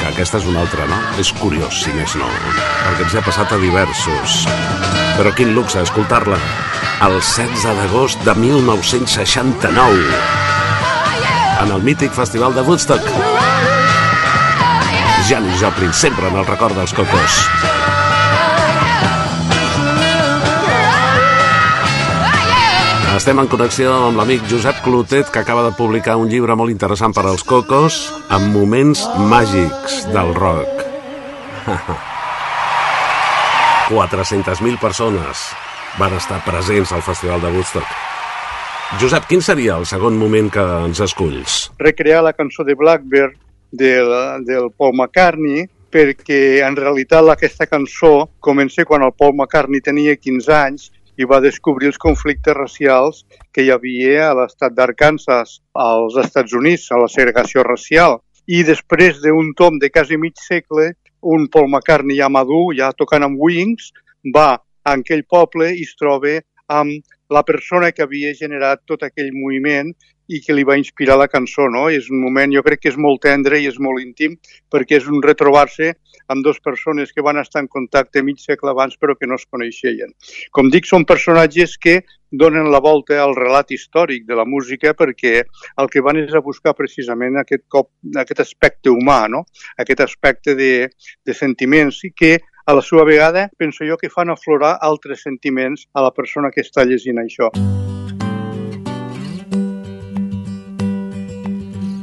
Que 0.00 0.08
aquesta 0.10 0.40
és 0.42 0.48
una 0.50 0.64
altra, 0.64 0.86
no? 0.90 0.98
És 1.20 1.32
curiós, 1.36 1.82
si 1.84 1.94
més 1.96 2.16
no, 2.18 2.28
perquè 2.84 3.06
ens 3.06 3.16
ha 3.16 3.24
passat 3.24 3.52
a 3.52 3.60
diversos. 3.62 4.42
Però 5.16 5.32
quin 5.36 5.54
luxe 5.56 5.80
escoltar-la 5.80 6.40
el 7.02 7.12
16 7.20 7.64
d'agost 7.76 8.22
de 8.24 8.34
1969 8.34 10.04
en 11.62 11.72
el 11.72 11.82
mític 11.82 12.12
Festival 12.12 12.54
de 12.54 12.62
Woodstock. 12.62 13.02
Janis 15.28 15.60
Joplin, 15.60 15.92
sempre 15.92 16.28
en 16.28 16.36
el 16.36 16.46
record 16.46 16.76
dels 16.76 16.94
cocos. 16.94 17.50
Estem 23.16 23.40
en 23.40 23.48
connexió 23.48 23.92
amb 24.06 24.16
l'amic 24.20 24.44
Josep 24.48 24.80
Clotet, 24.84 25.30
que 25.32 25.40
acaba 25.40 25.64
de 25.66 25.72
publicar 25.76 26.16
un 26.16 26.28
llibre 26.32 26.56
molt 26.56 26.70
interessant 26.72 27.12
per 27.16 27.26
als 27.26 27.44
cocos, 27.44 28.12
amb 28.28 28.52
moments 28.56 29.04
màgics 29.28 30.04
del 30.16 30.34
rock. 30.36 30.84
400.000 33.86 34.80
persones 34.82 35.65
van 35.98 36.12
estar 36.16 36.42
presents 36.44 36.92
al 36.92 37.02
Festival 37.02 37.40
de 37.40 37.50
Woodstock. 37.54 37.88
Josep, 39.00 39.24
quin 39.26 39.42
seria 39.42 39.76
el 39.80 39.86
segon 39.88 40.18
moment 40.18 40.50
que 40.52 40.62
ens 40.86 41.00
esculls? 41.02 41.56
Recrear 41.80 42.22
la 42.22 42.34
cançó 42.36 42.64
de 42.64 42.76
Blackbird 42.78 43.34
del, 43.72 44.12
del 44.46 44.68
Paul 44.76 44.94
McCartney, 44.94 45.64
perquè 45.90 46.60
en 46.66 46.76
realitat 46.76 47.26
aquesta 47.32 47.66
cançó 47.66 48.28
comença 48.40 48.84
quan 48.84 49.02
el 49.02 49.14
Paul 49.16 49.34
McCartney 49.34 49.80
tenia 49.80 50.18
15 50.20 50.54
anys 50.54 50.90
i 51.16 51.24
va 51.24 51.40
descobrir 51.40 51.88
els 51.88 51.98
conflictes 51.98 52.54
racials 52.54 53.24
que 53.52 53.64
hi 53.64 53.72
havia 53.72 54.28
a 54.28 54.34
l'estat 54.36 54.76
d'Arkansas, 54.76 55.60
als 55.72 56.18
Estats 56.20 56.52
Units, 56.52 56.90
a 56.92 57.00
la 57.00 57.08
segregació 57.08 57.64
racial. 57.64 58.20
I 58.46 58.62
després 58.68 59.22
d'un 59.24 59.54
tom 59.56 59.80
de 59.80 59.90
quasi 59.90 60.20
mig 60.20 60.36
segle, 60.38 60.92
un 61.22 61.48
Paul 61.48 61.70
McCartney 61.70 62.20
ja 62.20 62.28
madur, 62.28 62.76
ja 62.76 62.92
tocant 62.92 63.24
amb 63.24 63.40
Wings, 63.40 63.90
va 64.34 64.60
a 64.86 64.94
aquell 64.94 65.24
poble 65.28 65.72
i 65.74 65.86
es 65.86 65.96
troba 65.98 66.38
amb 66.66 67.02
la 67.30 67.42
persona 67.42 67.90
que 67.92 68.04
havia 68.04 68.34
generat 68.38 68.84
tot 68.86 69.02
aquell 69.02 69.32
moviment 69.34 69.92
i 70.26 70.40
que 70.42 70.54
li 70.54 70.64
va 70.66 70.76
inspirar 70.78 71.16
la 71.18 71.28
cançó. 71.30 71.68
No? 71.70 71.86
És 71.90 72.10
un 72.10 72.20
moment, 72.22 72.50
jo 72.54 72.62
crec 72.66 72.82
que 72.82 72.90
és 72.90 72.98
molt 72.98 73.22
tendre 73.22 73.60
i 73.62 73.68
és 73.70 73.78
molt 73.82 74.02
íntim 74.02 74.36
perquè 74.72 74.98
és 74.98 75.06
un 75.10 75.22
retrobar-se 75.22 75.92
amb 76.32 76.42
dues 76.42 76.58
persones 76.62 77.12
que 77.14 77.22
van 77.22 77.38
estar 77.38 77.62
en 77.62 77.70
contacte 77.70 78.22
mig 78.26 78.40
segle 78.42 78.72
abans 78.72 78.96
però 78.98 79.14
que 79.14 79.28
no 79.30 79.38
es 79.38 79.46
coneixien. 79.46 80.14
Com 80.50 80.70
dic, 80.70 80.88
són 80.90 81.06
personatges 81.06 81.76
que 81.78 82.00
donen 82.30 82.72
la 82.72 82.82
volta 82.82 83.20
al 83.22 83.36
relat 83.38 83.70
històric 83.70 84.26
de 84.26 84.34
la 84.34 84.44
música 84.44 84.92
perquè 84.98 85.44
el 85.78 85.90
que 85.92 86.02
van 86.02 86.18
és 86.24 86.34
a 86.34 86.42
buscar 86.42 86.74
precisament 86.74 87.38
aquest, 87.38 87.64
cop, 87.70 87.92
aquest 88.18 88.42
aspecte 88.42 88.90
humà, 88.90 89.26
no? 89.30 89.44
aquest 89.78 90.02
aspecte 90.02 90.56
de, 90.58 90.72
de 91.22 91.34
sentiments 91.34 92.02
i 92.04 92.10
que 92.10 92.34
a 92.66 92.74
la 92.74 92.82
seva 92.82 93.04
vegada 93.04 93.48
penso 93.56 93.86
jo 93.86 93.96
que 93.96 94.10
fan 94.10 94.30
aflorar 94.30 94.78
altres 94.82 95.22
sentiments 95.22 95.86
a 95.94 96.02
la 96.02 96.10
persona 96.10 96.50
que 96.50 96.64
està 96.66 96.84
llegint 96.84 97.20
això. 97.22 97.50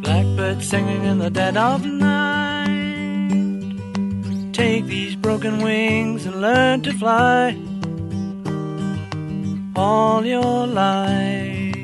Blackbird 0.03 0.63
singing 0.63 1.03
in 1.03 1.19
the 1.19 1.29
dead 1.29 1.57
of 1.57 1.85
night. 1.85 2.71
Take 4.53 4.85
these 4.85 5.15
broken 5.17 5.61
wings 5.61 6.25
and 6.25 6.39
learn 6.39 6.81
to 6.83 6.93
fly 6.93 7.57
all 9.75 10.25
your 10.25 10.65
life. 10.67 11.75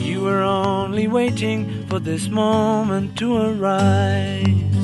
You 0.00 0.20
were 0.22 0.42
only 0.42 1.08
waiting 1.08 1.86
for 1.88 1.98
this 1.98 2.28
moment 2.28 3.16
to 3.18 3.36
arise. 3.36 4.83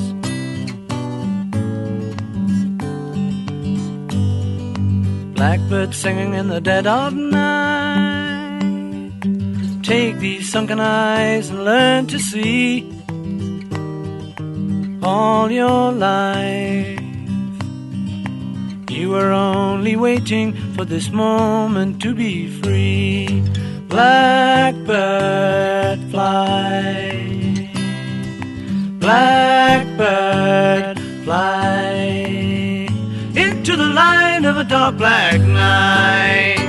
Blackbird 5.41 5.91
singing 5.95 6.35
in 6.35 6.49
the 6.49 6.61
dead 6.61 6.85
of 6.85 7.15
night. 7.15 9.09
Take 9.81 10.19
these 10.19 10.51
sunken 10.51 10.79
eyes 10.79 11.49
and 11.49 11.65
learn 11.65 12.05
to 12.13 12.19
see 12.19 12.87
all 15.01 15.49
your 15.49 15.93
life. 15.93 16.99
You 18.91 19.09
were 19.09 19.31
only 19.31 19.95
waiting 19.95 20.53
for 20.75 20.85
this 20.85 21.09
moment 21.09 22.03
to 22.03 22.13
be 22.13 22.47
free. 22.61 23.41
Blackbird 23.87 24.91
fly. 26.11 27.71
Blackbird 28.99 30.99
fly 31.23 32.30
into 33.61 33.75
the 33.75 33.85
light 33.85 34.43
of 34.43 34.57
a 34.57 34.63
dark 34.63 34.97
black 34.97 35.39
night. 35.39 36.60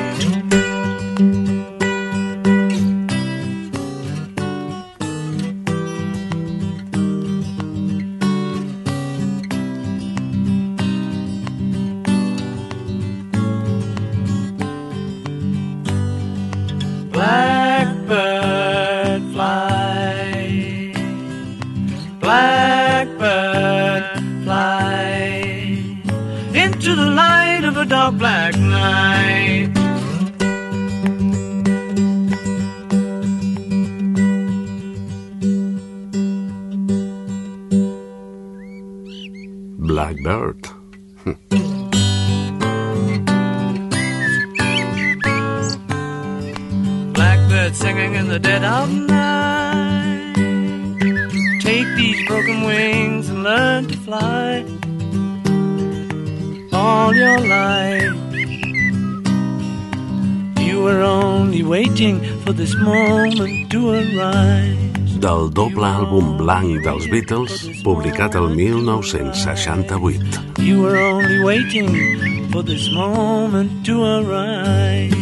Blanc 66.42 66.82
dels 66.82 67.06
Beatles, 67.10 67.52
publicat 67.86 68.34
el 68.34 68.50
1968. 68.56 70.58
You 70.58 70.82
were 70.82 70.98
only 70.98 71.38
waiting 71.38 72.50
for 72.50 72.64
this 72.64 72.90
moment 72.90 73.86
to 73.86 74.02
arise. 74.02 75.14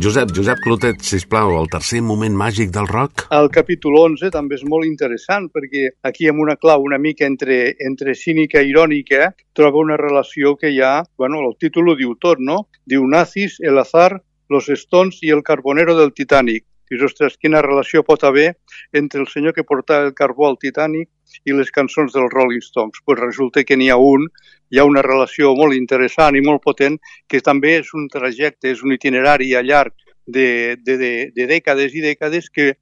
Josep, 0.00 0.32
Josep 0.32 0.56
Clotet, 0.64 1.02
sisplau, 1.04 1.58
el 1.60 1.68
tercer 1.68 2.00
moment 2.00 2.32
màgic 2.32 2.72
del 2.72 2.88
rock? 2.88 3.26
El 3.36 3.52
capítol 3.52 3.98
11 4.00 4.32
també 4.32 4.56
és 4.56 4.64
molt 4.64 4.88
interessant 4.88 5.50
perquè 5.52 5.92
aquí 6.08 6.24
amb 6.30 6.40
una 6.40 6.56
clau 6.56 6.88
una 6.88 6.96
mica 6.96 7.28
entre, 7.28 7.76
entre 7.84 8.16
cínica 8.16 8.64
i 8.64 8.72
irònica 8.72 9.36
troba 9.52 9.84
una 9.84 10.00
relació 10.00 10.56
que 10.56 10.72
hi 10.72 10.80
ha, 10.80 11.04
bueno, 11.20 11.44
el 11.44 11.52
títol 11.60 11.92
ho 11.92 11.98
diu 12.00 12.16
tot, 12.16 12.40
no? 12.40 12.72
Diu 12.88 13.04
Nazis, 13.04 13.60
el 13.60 13.76
azar, 13.76 14.24
los 14.48 14.72
Stones 14.72 15.20
i 15.20 15.36
el 15.36 15.44
carbonero 15.44 15.92
del 16.00 16.16
Titanic. 16.16 16.64
Dius, 16.90 17.04
ostres, 17.06 17.36
quina 17.38 17.62
relació 17.62 18.02
pot 18.02 18.24
haver 18.26 18.48
entre 19.00 19.20
el 19.22 19.28
senyor 19.30 19.54
que 19.54 19.62
portava 19.66 20.08
el 20.08 20.14
carbó 20.18 20.48
al 20.48 20.58
Titanic 20.58 21.08
i 21.46 21.54
les 21.54 21.70
cançons 21.70 22.12
dels 22.12 22.32
Rolling 22.34 22.64
Stones? 22.66 22.98
Pues 23.06 23.20
resulta 23.20 23.62
que 23.62 23.78
n'hi 23.78 23.92
ha 23.94 23.98
un, 24.02 24.26
hi 24.74 24.80
ha 24.80 24.86
una 24.88 25.04
relació 25.06 25.54
molt 25.54 25.78
interessant 25.78 26.34
i 26.34 26.42
molt 26.42 26.64
potent 26.66 26.98
que 27.30 27.40
també 27.46 27.76
és 27.78 27.94
un 27.94 28.08
trajecte, 28.10 28.74
és 28.74 28.82
un 28.82 28.96
itinerari 28.96 29.54
a 29.54 29.62
llarg 29.62 29.94
de, 30.26 30.76
de, 30.82 30.96
de, 30.98 31.12
de 31.36 31.46
dècades 31.46 31.94
i 31.94 32.02
dècades 32.02 32.50
que 32.50 32.72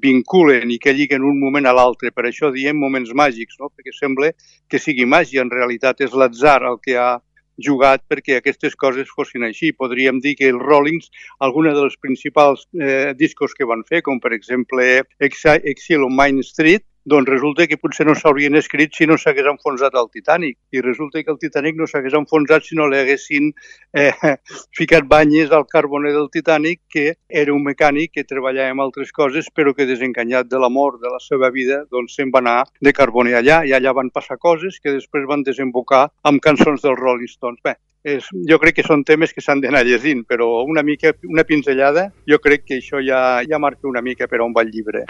vinculen 0.00 0.72
i 0.72 0.78
que 0.78 0.92
lliguen 0.96 1.24
un 1.24 1.38
moment 1.40 1.68
a 1.68 1.76
l'altre. 1.76 2.12
Per 2.12 2.24
això 2.28 2.50
diem 2.52 2.76
moments 2.76 3.12
màgics, 3.16 3.60
no? 3.60 3.68
perquè 3.68 3.92
sembla 3.96 4.32
que 4.68 4.80
sigui 4.80 5.04
màgia, 5.04 5.44
en 5.44 5.52
realitat 5.52 6.00
és 6.04 6.16
l'atzar 6.16 6.60
el 6.68 6.80
que 6.80 6.96
ha 6.96 7.18
jugat 7.58 8.04
perquè 8.08 8.38
aquestes 8.38 8.76
coses 8.78 9.10
fossin 9.12 9.44
així. 9.46 9.72
Podríem 9.72 10.20
dir 10.24 10.36
que 10.38 10.48
els 10.52 10.62
Rollings, 10.62 11.10
alguna 11.40 11.74
de 11.76 11.84
les 11.86 11.98
principals 12.00 12.66
eh, 12.78 13.12
discos 13.18 13.54
que 13.54 13.68
van 13.68 13.84
fer, 13.88 14.02
com 14.02 14.20
per 14.20 14.32
exemple 14.36 15.02
Exile 15.20 16.06
on 16.06 16.16
Main 16.16 16.40
Street, 16.46 16.84
doncs 17.04 17.28
resulta 17.28 17.66
que 17.66 17.78
potser 17.80 18.06
no 18.06 18.14
s'haurien 18.14 18.54
escrit 18.58 18.94
si 18.94 19.06
no 19.10 19.16
s'hagués 19.18 19.48
enfonsat 19.50 19.94
el 19.98 20.08
Titanic. 20.12 20.58
I 20.72 20.82
resulta 20.84 21.22
que 21.22 21.32
el 21.32 21.38
Titanic 21.42 21.78
no 21.78 21.88
s'hagués 21.90 22.14
enfonsat 22.18 22.66
si 22.66 22.78
no 22.78 22.86
li 22.88 23.00
haguessin 23.00 23.50
eh, 23.92 24.12
ficat 24.78 25.08
banyes 25.10 25.50
al 25.50 25.66
carboner 25.66 26.12
del 26.14 26.30
Titanic, 26.30 26.82
que 26.88 27.06
era 27.28 27.54
un 27.54 27.64
mecànic 27.66 28.14
que 28.14 28.26
treballava 28.28 28.70
en 28.70 28.82
altres 28.84 29.12
coses, 29.12 29.50
però 29.54 29.74
que 29.74 29.88
desencanyat 29.88 30.50
de 30.50 30.60
l'amor 30.62 31.00
de 31.02 31.10
la 31.10 31.20
seva 31.22 31.50
vida, 31.50 31.82
doncs 31.90 32.18
se'n 32.18 32.30
va 32.34 32.42
anar 32.44 32.58
de 32.80 32.92
carboner 32.94 33.38
allà, 33.40 33.62
i 33.66 33.74
allà 33.74 33.94
van 33.96 34.10
passar 34.14 34.38
coses 34.38 34.78
que 34.82 34.94
després 34.94 35.26
van 35.28 35.42
desembocar 35.42 36.08
amb 36.22 36.42
cançons 36.42 36.84
dels 36.84 37.00
Rolling 37.00 37.30
Stones. 37.30 37.60
Bé, 37.62 37.76
és, 38.02 38.26
jo 38.50 38.58
crec 38.62 38.80
que 38.80 38.86
són 38.86 39.04
temes 39.06 39.34
que 39.34 39.42
s'han 39.44 39.62
d'anar 39.62 39.84
llegint, 39.86 40.24
però 40.28 40.48
una 40.66 40.82
mica, 40.86 41.14
una 41.30 41.46
pinzellada, 41.46 42.08
jo 42.28 42.38
crec 42.42 42.66
que 42.66 42.80
això 42.82 43.02
ja, 43.02 43.42
ja 43.46 43.62
marca 43.62 43.90
una 43.90 44.02
mica 44.02 44.30
per 44.30 44.42
on 44.42 44.54
va 44.56 44.66
el 44.66 44.74
llibre. 44.74 45.06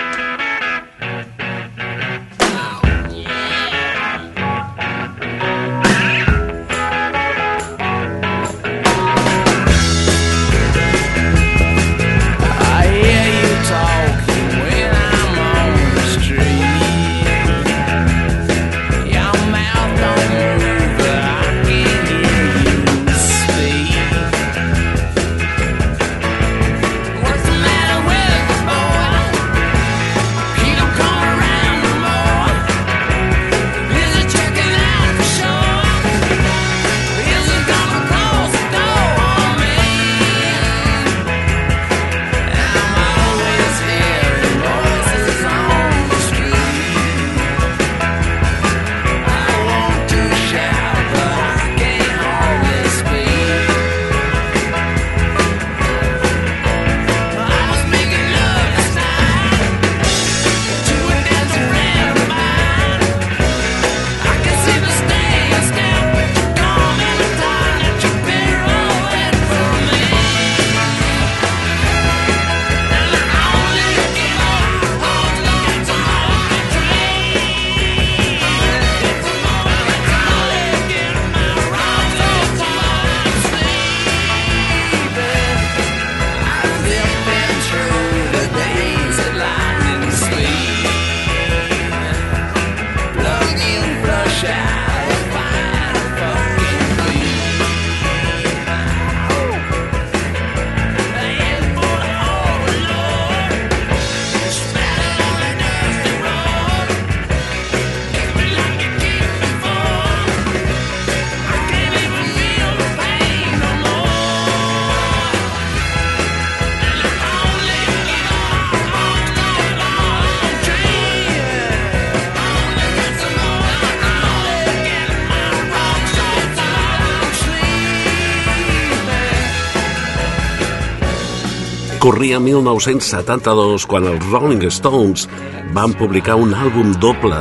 Corria 132.02 132.40
1972 132.42 133.84
quan 133.86 134.08
els 134.10 134.24
Rolling 134.26 134.64
Stones 134.74 135.28
van 135.70 135.92
publicar 135.94 136.34
un 136.34 136.50
àlbum 136.50 136.96
doble 136.98 137.36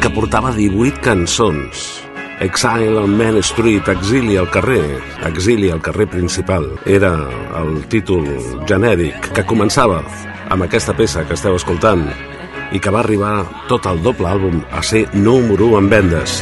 que 0.00 0.08
portava 0.14 0.54
18 0.56 1.02
cançons. 1.04 1.82
Exile 2.40 2.96
on 2.96 3.12
Main 3.18 3.36
Street, 3.44 3.90
Exili 3.92 4.38
al 4.40 4.48
carrer, 4.48 5.02
Exili 5.28 5.68
al 5.68 5.82
carrer 5.84 6.06
principal, 6.08 6.70
era 6.88 7.12
el 7.60 7.82
títol 7.92 8.24
genèric 8.64 9.34
que 9.36 9.44
començava 9.44 10.00
amb 10.48 10.64
aquesta 10.64 10.96
peça 10.96 11.26
que 11.28 11.36
esteu 11.36 11.60
escoltant 11.60 12.06
i 12.72 12.80
que 12.80 12.96
va 12.96 13.04
arribar 13.04 13.44
tot 13.68 13.84
el 13.84 14.00
doble 14.00 14.32
àlbum 14.32 14.64
a 14.72 14.80
ser 14.80 15.10
número 15.12 15.74
1 15.74 15.84
en 15.84 15.92
vendes. 15.92 16.40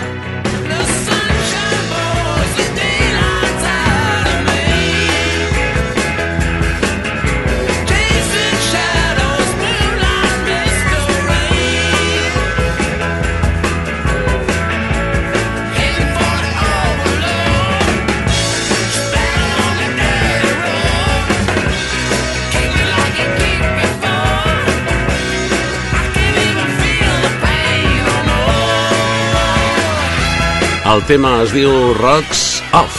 El 30.89 31.03
tema 31.05 31.43
es 31.43 31.51
diu 31.53 31.69
Rocks 31.99 32.63
Off. 32.73 32.95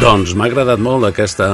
Doncs 0.00 0.32
m'ha 0.32 0.48
agradat 0.48 0.80
molt 0.80 1.04
aquesta, 1.10 1.50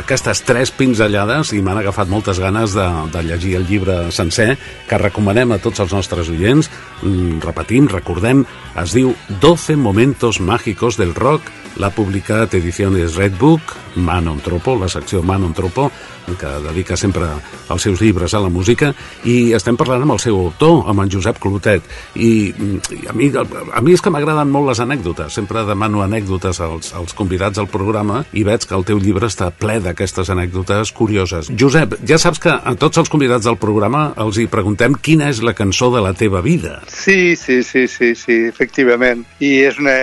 aquestes 0.00 0.42
tres 0.48 0.74
pinzellades 0.74 1.54
i 1.54 1.62
m'han 1.62 1.78
agafat 1.84 2.10
moltes 2.10 2.42
ganes 2.42 2.74
de, 2.74 2.88
de 3.14 3.22
llegir 3.28 3.54
el 3.60 3.68
llibre 3.70 4.00
sencer 4.10 4.56
que 4.90 4.98
recomanem 4.98 5.54
a 5.54 5.60
tots 5.62 5.86
els 5.86 5.94
nostres 5.94 6.34
oients. 6.34 6.66
Mm, 7.04 7.38
repetim, 7.46 7.86
recordem, 7.94 8.42
es 8.82 8.98
diu 8.98 9.14
12 9.38 9.78
momentos 9.78 10.42
mágicos 10.42 10.98
del 10.98 11.14
rock 11.14 11.59
l'ha 11.78 11.90
publicat 11.94 12.54
Ediciones 12.58 13.16
Redbook, 13.20 13.76
Manon 13.96 14.40
Tropo, 14.42 14.76
la 14.78 14.88
secció 14.88 15.22
Manon 15.22 15.54
Tropo, 15.54 15.90
que 16.38 16.50
dedica 16.62 16.96
sempre 16.96 17.26
els 17.70 17.82
seus 17.82 18.00
llibres 18.02 18.34
a 18.34 18.40
la 18.42 18.50
música, 18.52 18.92
i 19.26 19.52
estem 19.56 19.78
parlant 19.78 20.04
amb 20.04 20.14
el 20.14 20.20
seu 20.22 20.36
autor, 20.38 20.84
amb 20.90 21.02
en 21.04 21.10
Josep 21.10 21.40
Clotet. 21.42 21.86
I, 22.14 22.30
i 22.52 23.00
a, 23.10 23.14
mi, 23.16 23.30
a 23.34 23.82
mi 23.82 23.94
és 23.96 24.02
que 24.02 24.12
m'agraden 24.12 24.50
molt 24.52 24.70
les 24.70 24.82
anècdotes, 24.82 25.34
sempre 25.34 25.64
demano 25.68 26.04
anècdotes 26.04 26.60
als, 26.64 26.92
als 26.96 27.16
convidats 27.18 27.58
al 27.58 27.70
programa 27.70 28.22
i 28.32 28.44
veig 28.46 28.66
que 28.66 28.76
el 28.78 28.86
teu 28.86 29.00
llibre 29.02 29.30
està 29.30 29.50
ple 29.50 29.80
d'aquestes 29.82 30.30
anècdotes 30.30 30.94
curioses. 30.96 31.50
Josep, 31.50 31.98
ja 32.06 32.20
saps 32.20 32.42
que 32.42 32.54
a 32.54 32.74
tots 32.78 33.02
els 33.02 33.10
convidats 33.12 33.48
del 33.48 33.58
programa 33.60 34.10
els 34.20 34.38
hi 34.38 34.46
preguntem 34.50 34.94
quina 34.94 35.30
és 35.30 35.42
la 35.42 35.54
cançó 35.58 35.90
de 35.94 36.04
la 36.04 36.14
teva 36.14 36.44
vida. 36.44 36.80
Sí, 36.88 37.36
sí, 37.36 37.62
sí, 37.66 37.86
sí, 37.90 38.14
sí 38.14 38.40
efectivament. 38.50 39.24
I 39.40 39.52
és 39.66 39.78
una 39.82 39.96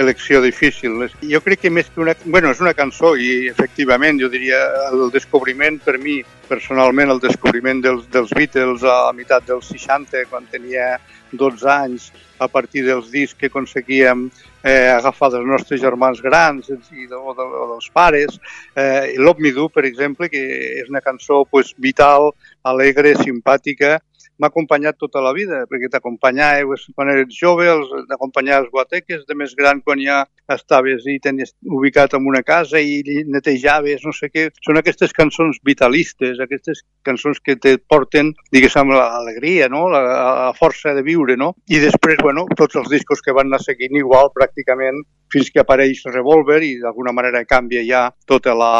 elecció 0.00 0.40
difícil. 0.42 0.89
Jo 1.30 1.40
crec 1.44 1.64
que 1.64 1.70
més 1.70 1.88
que 1.92 2.02
una... 2.02 2.14
Bueno, 2.24 2.50
és 2.54 2.60
una 2.62 2.74
cançó 2.76 3.14
i 3.16 3.48
efectivament 3.50 4.20
jo 4.20 4.30
diria 4.32 4.58
el 4.90 5.08
descobriment 5.14 5.78
per 5.84 5.98
mi, 6.02 6.20
personalment, 6.48 7.12
el 7.14 7.22
descobriment 7.22 7.82
dels, 7.84 8.06
dels 8.12 8.34
Beatles 8.36 8.84
a 8.84 8.96
la 9.08 9.14
meitat 9.16 9.46
dels 9.48 9.70
60, 9.72 10.26
quan 10.30 10.48
tenia 10.50 10.96
12 11.32 11.70
anys, 11.70 12.10
a 12.40 12.48
partir 12.48 12.82
dels 12.86 13.10
discs 13.12 13.36
que 13.38 13.50
aconseguíem 13.50 14.28
eh, 14.64 14.88
agafar 14.90 15.30
dels 15.34 15.46
nostres 15.46 15.80
germans 15.82 16.22
grans 16.24 16.70
i 16.72 17.06
de, 17.06 17.16
o, 17.16 17.34
de, 17.36 17.44
o 17.44 17.66
dels 17.74 17.90
pares. 17.92 18.38
Eh, 18.74 19.14
Love 19.18 19.44
Me 19.44 19.52
Do, 19.56 19.68
per 19.68 19.84
exemple, 19.88 20.30
que 20.32 20.42
és 20.80 20.88
una 20.88 21.04
cançó 21.04 21.44
pues, 21.44 21.74
vital, 21.78 22.32
alegre, 22.64 23.14
simpàtica, 23.20 23.98
m'ha 24.40 24.50
acompanyat 24.50 24.98
tota 24.98 25.22
la 25.24 25.32
vida, 25.36 25.64
perquè 25.70 25.90
t'acompanyava 25.92 26.78
quan 26.96 27.12
eres 27.12 27.36
jove, 27.36 27.68
t'acompanyava 28.08 28.64
als 28.64 28.72
guateques, 28.72 29.24
de 29.28 29.36
més 29.36 29.54
gran 29.58 29.82
quan 29.84 30.00
ja 30.02 30.22
estaves 30.50 31.06
i 31.06 31.18
tenies 31.22 31.54
ubicat 31.62 32.16
en 32.18 32.26
una 32.26 32.42
casa 32.42 32.80
i 32.80 33.22
netejaves, 33.28 34.02
no 34.06 34.14
sé 34.16 34.30
què. 34.32 34.48
Són 34.64 34.80
aquestes 34.80 35.14
cançons 35.16 35.60
vitalistes, 35.66 36.40
aquestes 36.40 36.82
cançons 37.06 37.40
que 37.44 37.56
te 37.56 37.76
porten, 37.78 38.34
diguéssim, 38.52 38.92
l'alegria, 38.96 39.68
no? 39.68 39.86
La, 39.92 40.02
la 40.08 40.52
força 40.58 40.94
de 40.96 41.04
viure, 41.06 41.36
no? 41.36 41.54
I 41.70 41.82
després, 41.84 42.18
bueno, 42.24 42.46
tots 42.56 42.80
els 42.80 42.90
discos 42.90 43.22
que 43.24 43.36
van 43.36 43.50
anar 43.50 43.62
seguint 43.62 43.96
igual 44.00 44.32
pràcticament 44.34 45.04
fins 45.30 45.50
que 45.54 45.62
apareix 45.62 46.02
Revolver 46.10 46.60
i 46.66 46.72
d'alguna 46.82 47.12
manera 47.14 47.44
canvia 47.46 47.82
ja 47.86 48.02
tota 48.26 48.54
la, 48.56 48.72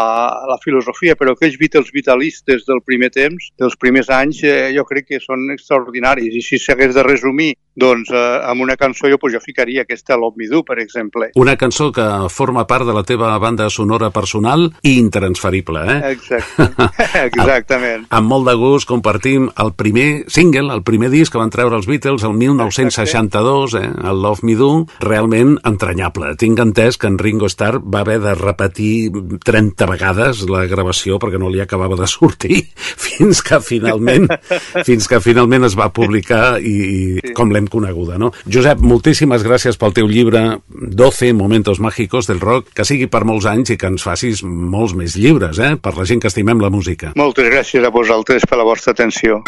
la 0.51 0.59
filosofia, 0.65 1.17
però 1.19 1.35
aquells 1.37 1.59
Beatles 1.61 1.93
vitalistes 1.95 2.67
del 2.67 2.83
primer 2.87 3.11
temps, 3.15 3.51
dels 3.61 3.77
primers 3.79 4.11
anys, 4.15 4.43
eh, 4.45 4.73
jo 4.75 4.85
crec 4.89 5.07
que 5.13 5.23
són 5.23 5.47
extraordinaris. 5.55 6.35
I 6.35 6.43
si 6.43 6.59
s'hagués 6.59 6.95
de 6.95 7.05
resumir 7.07 7.55
doncs 7.75 8.11
eh, 8.11 8.21
amb 8.51 8.63
una 8.63 8.77
cançó 8.77 9.09
jo, 9.11 9.19
pues, 9.19 9.35
jo 9.35 9.41
ficaria 9.43 9.85
aquesta 9.87 10.17
Love 10.17 10.37
Me 10.37 10.49
Do, 10.51 10.63
per 10.67 10.79
exemple. 10.83 11.31
Una 11.35 11.57
cançó 11.57 11.91
que 11.93 12.07
forma 12.29 12.67
part 12.67 12.87
de 12.87 12.95
la 12.95 13.05
teva 13.07 13.37
banda 13.39 13.69
sonora 13.71 14.11
personal 14.11 14.71
i 14.83 14.97
intransferible, 14.99 15.85
eh? 15.87 16.15
Exacte. 16.15 16.69
Exactament. 17.31 18.07
amb, 18.09 18.19
amb 18.21 18.33
molt 18.35 18.49
de 18.49 18.57
gust 18.59 18.89
compartim 18.89 19.49
el 19.63 19.73
primer 19.79 20.25
single, 20.29 20.73
el 20.75 20.83
primer 20.87 21.11
disc 21.13 21.33
que 21.33 21.41
van 21.41 21.53
treure 21.53 21.77
els 21.79 21.89
Beatles 21.91 22.25
el 22.27 22.35
1962, 22.39 23.77
eh? 23.81 23.87
el 24.11 24.23
Love 24.23 24.47
Me 24.47 24.57
Do, 24.59 24.71
realment 25.01 25.57
entranyable. 25.67 26.35
Tinc 26.41 26.61
entès 26.63 26.99
que 27.01 27.09
en 27.11 27.19
Ringo 27.19 27.49
Starr 27.51 27.81
va 27.81 28.03
haver 28.05 28.21
de 28.21 28.35
repetir 28.35 29.11
30 29.45 29.87
vegades 29.91 30.45
la 30.51 30.65
gravació 30.71 31.19
perquè 31.21 31.41
no 31.41 31.51
li 31.51 31.63
acabava 31.63 31.99
de 31.99 32.09
sortir 32.11 32.63
fins 33.07 33.43
que 33.47 33.61
finalment 33.65 34.29
fins 34.89 35.09
que 35.11 35.21
finalment 35.23 35.67
es 35.69 35.77
va 35.79 35.91
publicar 35.95 36.59
i, 36.61 36.77
i 36.81 37.35
com 37.37 37.53
l'hem 37.61 37.69
coneguda, 37.71 38.19
no? 38.19 38.33
Josep, 38.49 38.81
moltíssimes 38.81 39.45
gràcies 39.47 39.79
pel 39.81 39.95
teu 39.97 40.09
llibre 40.11 40.61
12 40.71 41.33
Momentos 41.37 41.81
Mágicos 41.81 42.31
del 42.31 42.41
Rock, 42.41 42.73
que 42.75 42.89
sigui 42.89 43.11
per 43.13 43.27
molts 43.29 43.49
anys 43.51 43.75
i 43.75 43.79
que 43.81 43.91
ens 43.93 44.07
facis 44.07 44.43
molts 44.45 44.97
més 44.97 45.19
llibres, 45.21 45.61
eh? 45.61 45.77
Per 45.77 45.95
la 45.99 46.09
gent 46.09 46.25
que 46.25 46.33
estimem 46.33 46.63
la 46.63 46.73
música. 46.73 47.15
Moltes 47.21 47.53
gràcies 47.53 47.85
a 47.85 47.93
vosaltres 47.95 48.49
per 48.49 48.61
la 48.61 48.69
vostra 48.69 48.97
atenció. 48.97 49.43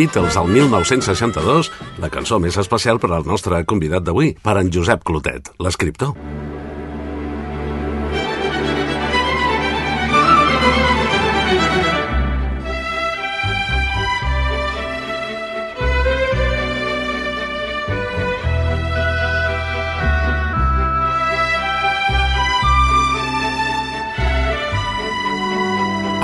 Beatles 0.00 0.36
al 0.40 0.48
1962, 0.48 1.68
la 2.00 2.08
cançó 2.08 2.38
més 2.40 2.56
especial 2.56 2.96
per 2.96 3.10
al 3.12 3.26
nostre 3.28 3.58
convidat 3.68 4.00
d'avui, 4.00 4.30
per 4.40 4.54
en 4.56 4.70
Josep 4.72 5.04
Clotet, 5.04 5.50
l'escriptor. 5.60 6.14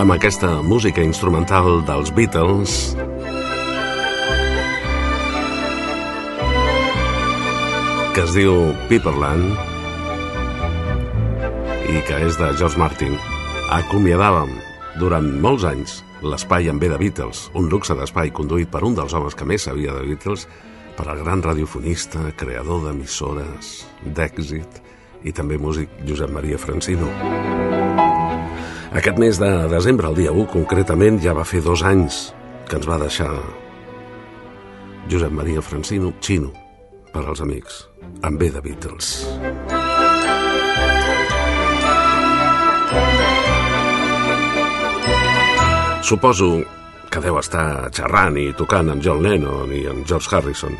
Amb 0.01 0.16
aquesta 0.16 0.62
música 0.64 1.05
instrumental 1.05 1.83
dels 1.85 2.09
Beatles, 2.16 2.97
que 8.17 8.23
es 8.25 8.33
diu 8.33 8.71
Piperland 8.89 9.59
i 11.93 11.99
que 12.09 12.21
és 12.25 12.39
de 12.41 12.49
George 12.57 12.81
Martin, 12.81 13.12
acomiadàvem 13.77 14.55
durant 14.97 15.29
molts 15.45 15.67
anys 15.69 15.99
l'espai 16.25 16.71
en 16.73 16.81
B 16.81 16.89
de 16.89 16.97
Beatles, 16.97 17.51
un 17.61 17.69
luxe 17.69 17.93
d'espai 17.93 18.33
conduït 18.33 18.73
per 18.73 18.87
un 18.89 18.97
dels 18.97 19.12
homes 19.12 19.37
que 19.37 19.45
més 19.45 19.69
sabia 19.69 19.93
de 19.93 20.09
Beatles, 20.09 20.49
per 20.97 21.11
al 21.12 21.21
gran 21.21 21.45
radiofonista, 21.45 22.25
creador 22.41 22.87
d'emissores, 22.89 23.85
d'èxit 24.09 24.81
i 25.29 25.37
també 25.37 25.61
músic 25.61 26.01
Josep 26.09 26.33
Maria 26.33 26.57
Francino. 26.57 27.12
Aquest 28.97 29.21
mes 29.21 29.45
de 29.45 29.55
desembre, 29.69 30.09
el 30.09 30.23
dia 30.25 30.33
1 30.33 30.55
concretament, 30.57 31.21
ja 31.21 31.37
va 31.37 31.45
fer 31.45 31.61
dos 31.61 31.85
anys 31.85 32.31
que 32.64 32.81
ens 32.81 32.89
va 32.89 33.03
deixar 33.05 33.35
Josep 35.12 35.37
Maria 35.37 35.61
Francino, 35.61 36.17
Chino, 36.25 36.55
per 37.13 37.25
als 37.27 37.41
amics, 37.45 37.85
amb 38.23 38.39
B 38.41 38.51
de 38.55 38.63
Beatles. 38.65 39.27
Suposo 46.07 46.63
que 47.11 47.23
deu 47.25 47.39
estar 47.41 47.89
xerrant 47.91 48.37
i 48.39 48.53
tocant 48.55 48.93
amb 48.93 49.03
John 49.03 49.25
Lennon 49.25 49.73
i 49.75 49.87
amb 49.91 50.07
George 50.07 50.31
Harrison. 50.31 50.77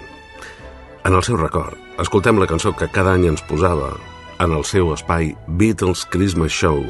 En 1.07 1.14
el 1.14 1.24
seu 1.27 1.39
record, 1.41 1.74
escoltem 2.03 2.39
la 2.39 2.47
cançó 2.51 2.72
que 2.77 2.91
cada 2.95 3.16
any 3.16 3.27
ens 3.31 3.43
posava 3.49 3.95
en 4.39 4.53
el 4.53 4.64
seu 4.68 4.93
espai 4.95 5.33
Beatles 5.47 6.05
Christmas 6.12 6.53
Show 6.55 6.83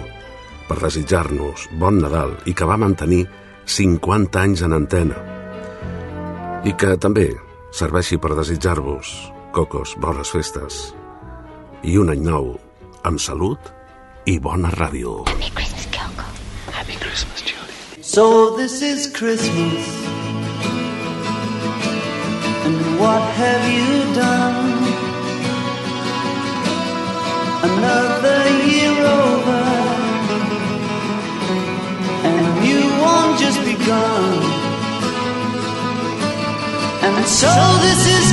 per 0.69 0.79
desitjar-nos 0.83 1.69
bon 1.81 2.01
Nadal 2.03 2.35
i 2.45 2.55
que 2.57 2.69
va 2.69 2.77
mantenir 2.81 3.25
50 3.67 4.43
anys 4.43 4.65
en 4.67 4.77
antena. 4.77 5.19
I 6.67 6.73
que 6.75 6.97
també 6.99 7.31
serveixi 7.77 8.17
per 8.17 8.33
desitjar-vos, 8.33 9.09
cocos, 9.53 9.93
bones 10.01 10.31
festes 10.33 10.79
i 11.85 11.99
un 12.01 12.09
any 12.09 12.23
nou 12.25 12.55
amb 13.05 13.21
salut 13.21 13.69
i 14.25 14.39
bona 14.41 14.71
ràdio. 14.73 15.27
Happy 15.29 15.51
Christmas, 15.53 15.85
Coco. 15.93 16.25
Happy 16.73 16.97
Christmas, 16.97 17.45
Julie. 17.45 18.03
So 18.03 18.57
this 18.57 18.81
is 18.81 19.07
Christmas 19.13 19.93
And 22.67 22.99
what 22.99 23.23
have 23.41 23.63
you 23.77 24.15
done? 24.15 24.73
Another 27.69 28.41
year 28.73 28.97
over 29.21 29.65
And 32.25 32.37
a 32.41 32.61
new 32.65 32.85
one 33.05 33.39
just 33.39 33.61
begun 33.63 34.56
so 37.27 37.49
this 37.83 38.07
is 38.07 38.26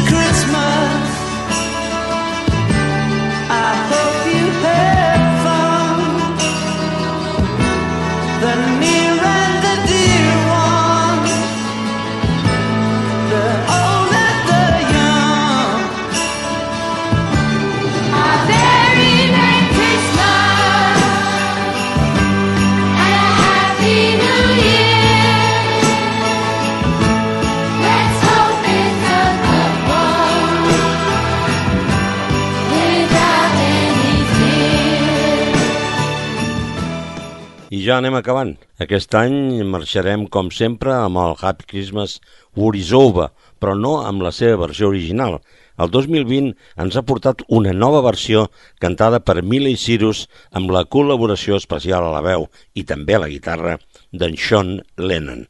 ja 37.83 37.97
anem 37.99 38.15
acabant. 38.15 38.53
Aquest 38.83 39.13
any 39.19 39.59
marxarem, 39.67 40.25
com 40.31 40.49
sempre, 40.55 40.93
amb 40.95 41.19
el 41.19 41.35
Happy 41.35 41.67
Christmas 41.67 42.19
War 42.55 42.75
is 42.79 42.93
Over, 42.95 43.29
però 43.59 43.75
no 43.75 43.97
amb 44.07 44.23
la 44.23 44.31
seva 44.35 44.61
versió 44.65 44.89
original. 44.91 45.39
El 45.83 45.89
2020 45.91 46.53
ens 46.83 46.97
ha 46.97 47.05
portat 47.09 47.41
una 47.59 47.73
nova 47.73 48.03
versió 48.05 48.45
cantada 48.83 49.19
per 49.25 49.41
Miley 49.41 49.75
Cyrus 49.79 50.27
amb 50.51 50.71
la 50.75 50.85
col·laboració 50.85 51.57
especial 51.57 52.05
a 52.07 52.13
la 52.13 52.21
veu 52.25 52.47
i 52.77 52.85
també 52.85 53.17
a 53.17 53.23
la 53.25 53.31
guitarra 53.31 53.79
d'en 54.11 54.37
Sean 54.37 54.77
Lennon. 54.97 55.47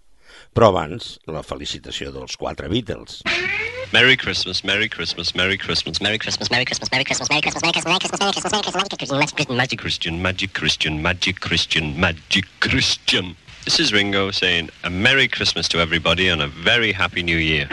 Però 0.54 0.72
abans, 0.72 1.18
la 1.28 1.44
felicitació 1.44 2.14
dels 2.16 2.40
quatre 2.40 2.72
Beatles. 2.72 3.22
Christmas, 3.26 3.73
Merry 3.94 4.18
Christmas, 4.18 4.64
Merry 4.64 4.90
Christmas, 4.90 5.36
Merry 5.36 5.56
Christmas, 5.56 6.02
Merry 6.02 6.18
Christmas, 6.18 6.50
Merry 6.50 6.66
Christmas, 6.66 6.90
Merry 6.92 7.04
Christmas, 7.04 7.30
Merry 7.30 7.42
Christmas, 7.44 7.62
Merry 7.62 7.74
Christmas, 7.74 7.92
Merry 7.92 8.32
Christmas, 8.32 8.52
Merry 8.52 8.64
Christmas, 8.64 8.74
Merry 8.74 8.88
Christmas, 8.90 8.90
Magic 8.90 8.98
Christmas, 8.98 9.56
Magic 9.56 9.80
Christian, 9.80 10.22
Magic 10.24 10.54
Christian, 10.54 11.02
Magic 11.04 11.40
Christian, 11.40 12.00
Magic 12.00 12.46
Christian. 12.60 13.36
This 13.66 13.80
is 13.80 13.94
Ringo 13.94 14.32
saying 14.32 14.72
a 14.84 14.90
Merry 14.90 15.28
Christmas 15.28 15.68
to 15.68 15.80
everybody 15.80 16.28
and 16.28 16.42
a 16.42 16.48
very 16.48 16.92
Happy 16.92 17.22
New 17.22 17.38
Year. 17.38 17.68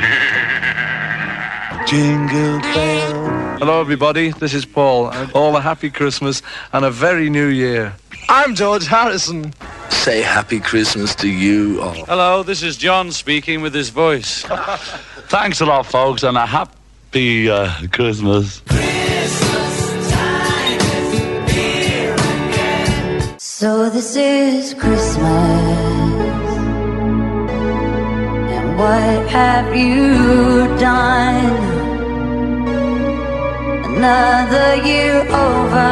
Jingle 1.87 2.61
bell 2.61 3.57
Hello, 3.59 3.81
everybody. 3.81 4.31
This 4.33 4.53
is 4.53 4.67
Paul. 4.67 5.11
All 5.33 5.57
a 5.57 5.63
happy 5.63 5.89
Christmas 5.89 6.43
and 6.75 6.85
a 6.85 6.91
very 6.91 7.31
new 7.31 7.47
year. 7.47 7.95
I'm 8.29 8.55
George 8.55 8.87
Harrison. 8.87 9.55
Say 9.89 10.21
Happy 10.21 10.61
Christmas 10.61 11.15
to 11.17 11.29
you 11.29 11.81
all. 11.81 12.05
Hello, 12.05 12.43
this 12.43 12.63
is 12.63 12.77
John 12.77 13.11
speaking 13.11 13.63
with 13.63 13.75
his 13.75 13.89
voice. 13.89 14.45
Thanks 15.31 15.61
a 15.61 15.65
lot, 15.65 15.87
folks, 15.87 16.25
and 16.25 16.37
a 16.37 16.45
happy 16.45 17.49
uh, 17.49 17.71
Christmas. 17.93 18.63
So 23.39 23.89
this 23.91 24.17
is 24.17 24.75
Christmas. 24.75 25.23
And 28.57 28.77
what 28.77 29.29
have 29.29 29.73
you 29.73 30.67
done? 30.81 31.55
Another 33.85 34.83
year 34.85 35.21
over. 35.31 35.91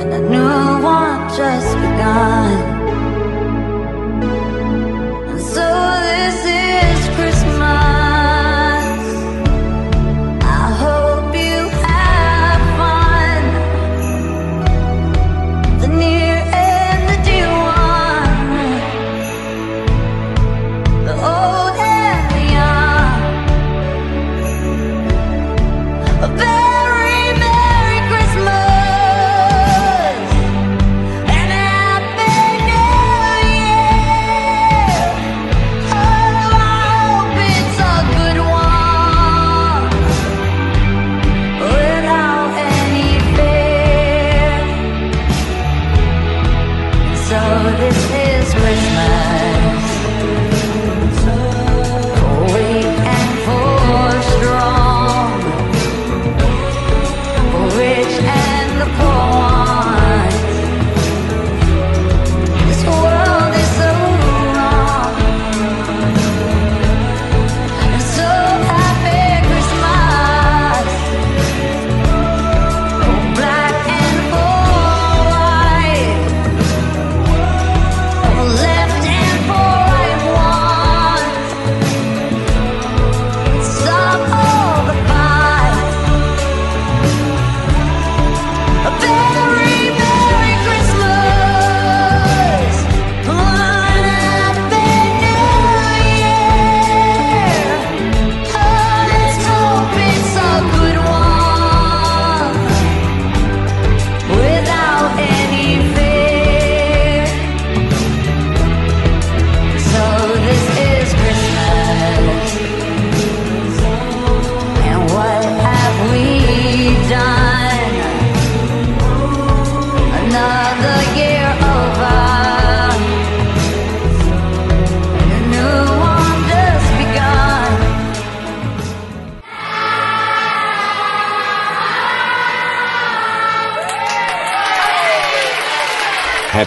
And 0.00 0.10
a 0.10 0.20
new 0.20 0.82
one 0.82 1.28
just 1.36 1.74
begun. 1.76 2.79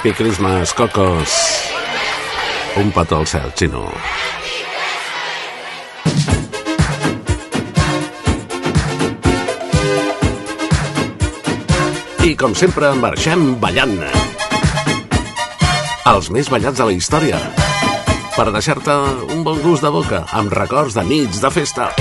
Happy 0.04 0.12
Christmas, 0.22 0.74
cocos! 0.74 1.30
Un 2.76 2.92
petó 2.92 3.20
al 3.20 3.26
cel, 3.26 3.54
xino. 3.56 3.88
com 12.36 12.52
sempre, 12.52 12.90
marxem 13.00 13.54
ballant. 13.64 13.96
Els 16.12 16.28
més 16.36 16.52
ballats 16.52 16.82
de 16.82 16.90
la 16.90 16.98
història. 17.00 17.40
Per 18.36 18.50
deixar-te 18.52 19.00
un 19.32 19.48
bon 19.48 19.64
gust 19.64 19.88
de 19.88 19.94
boca, 20.02 20.26
amb 20.36 20.52
records 20.52 21.00
de 21.00 21.08
nits 21.08 21.40
de 21.40 21.54
festa. 21.62 21.94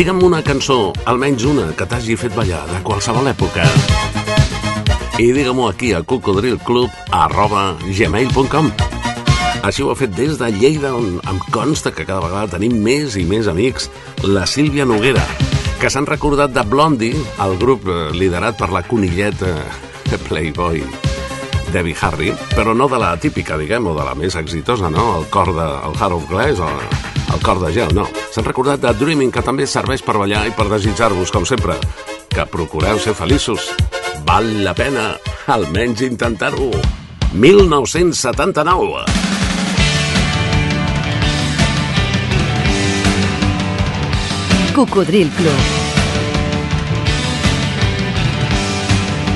Digue'm 0.00 0.22
una 0.24 0.40
cançó, 0.40 0.96
almenys 1.04 1.44
una, 1.44 1.76
que 1.76 1.84
t'hagi 1.84 2.16
fet 2.16 2.32
ballar 2.32 2.64
de 2.70 2.78
qualsevol 2.80 3.28
època. 3.28 3.60
I 5.20 5.28
digue-m'ho 5.36 5.68
aquí 5.68 5.92
a 5.92 6.00
cocodrilclub.gmail.com 6.00 8.70
Així 9.60 9.84
ho 9.84 9.92
ha 9.92 9.96
fet 10.00 10.16
des 10.16 10.40
de 10.40 10.48
Lleida, 10.54 10.94
on 10.96 11.20
em 11.20 11.36
consta 11.52 11.92
que 11.92 12.08
cada 12.08 12.24
vegada 12.24 12.56
tenim 12.56 12.80
més 12.80 13.12
i 13.20 13.28
més 13.28 13.44
amics, 13.52 13.92
la 14.24 14.48
Sílvia 14.48 14.88
Noguera, 14.88 15.20
que 15.82 15.90
s'han 15.92 16.08
recordat 16.08 16.48
de 16.56 16.64
Blondie, 16.64 17.12
el 17.44 17.60
grup 17.60 17.84
eh, 17.84 18.08
liderat 18.16 18.56
per 18.56 18.72
la 18.72 18.80
conilleta 18.88 19.52
Playboy 20.30 20.80
Debbie 21.76 22.00
Harry, 22.00 22.32
però 22.56 22.72
no 22.72 22.88
de 22.88 22.96
la 23.04 23.20
típica, 23.20 23.60
diguem, 23.60 23.84
o 23.84 23.92
de 24.00 24.08
la 24.08 24.16
més 24.16 24.32
exitosa, 24.40 24.88
no? 24.88 25.20
El 25.20 25.28
cor 25.28 25.52
de, 25.52 25.68
el 25.84 25.92
Heart 26.00 26.16
of 26.22 26.24
Glass 26.32 26.64
o 26.64 26.72
el 27.32 27.40
cor 27.42 27.60
de 27.62 27.72
gel, 27.72 27.94
no. 27.94 28.06
S'han 28.34 28.46
recordat 28.46 28.82
de 28.82 28.92
Dreaming, 28.98 29.32
que 29.32 29.44
també 29.46 29.66
serveix 29.66 30.02
per 30.06 30.16
ballar 30.18 30.46
i 30.48 30.54
per 30.56 30.68
desitjar-vos, 30.70 31.32
com 31.34 31.46
sempre, 31.48 31.76
que 32.30 32.46
procureu 32.50 32.98
ser 32.98 33.14
feliços. 33.18 33.70
Val 34.26 34.48
la 34.64 34.74
pena, 34.74 35.12
almenys 35.46 36.02
intentar-ho. 36.06 36.70
1979. 37.32 39.04
Cocodril 44.74 45.30
Club. 45.36 45.64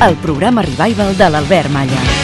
El 0.09 0.17
programa 0.17 0.63
revival 0.63 1.17
de 1.17 1.31
l'Albert 1.31 1.71
Malla. 1.71 2.24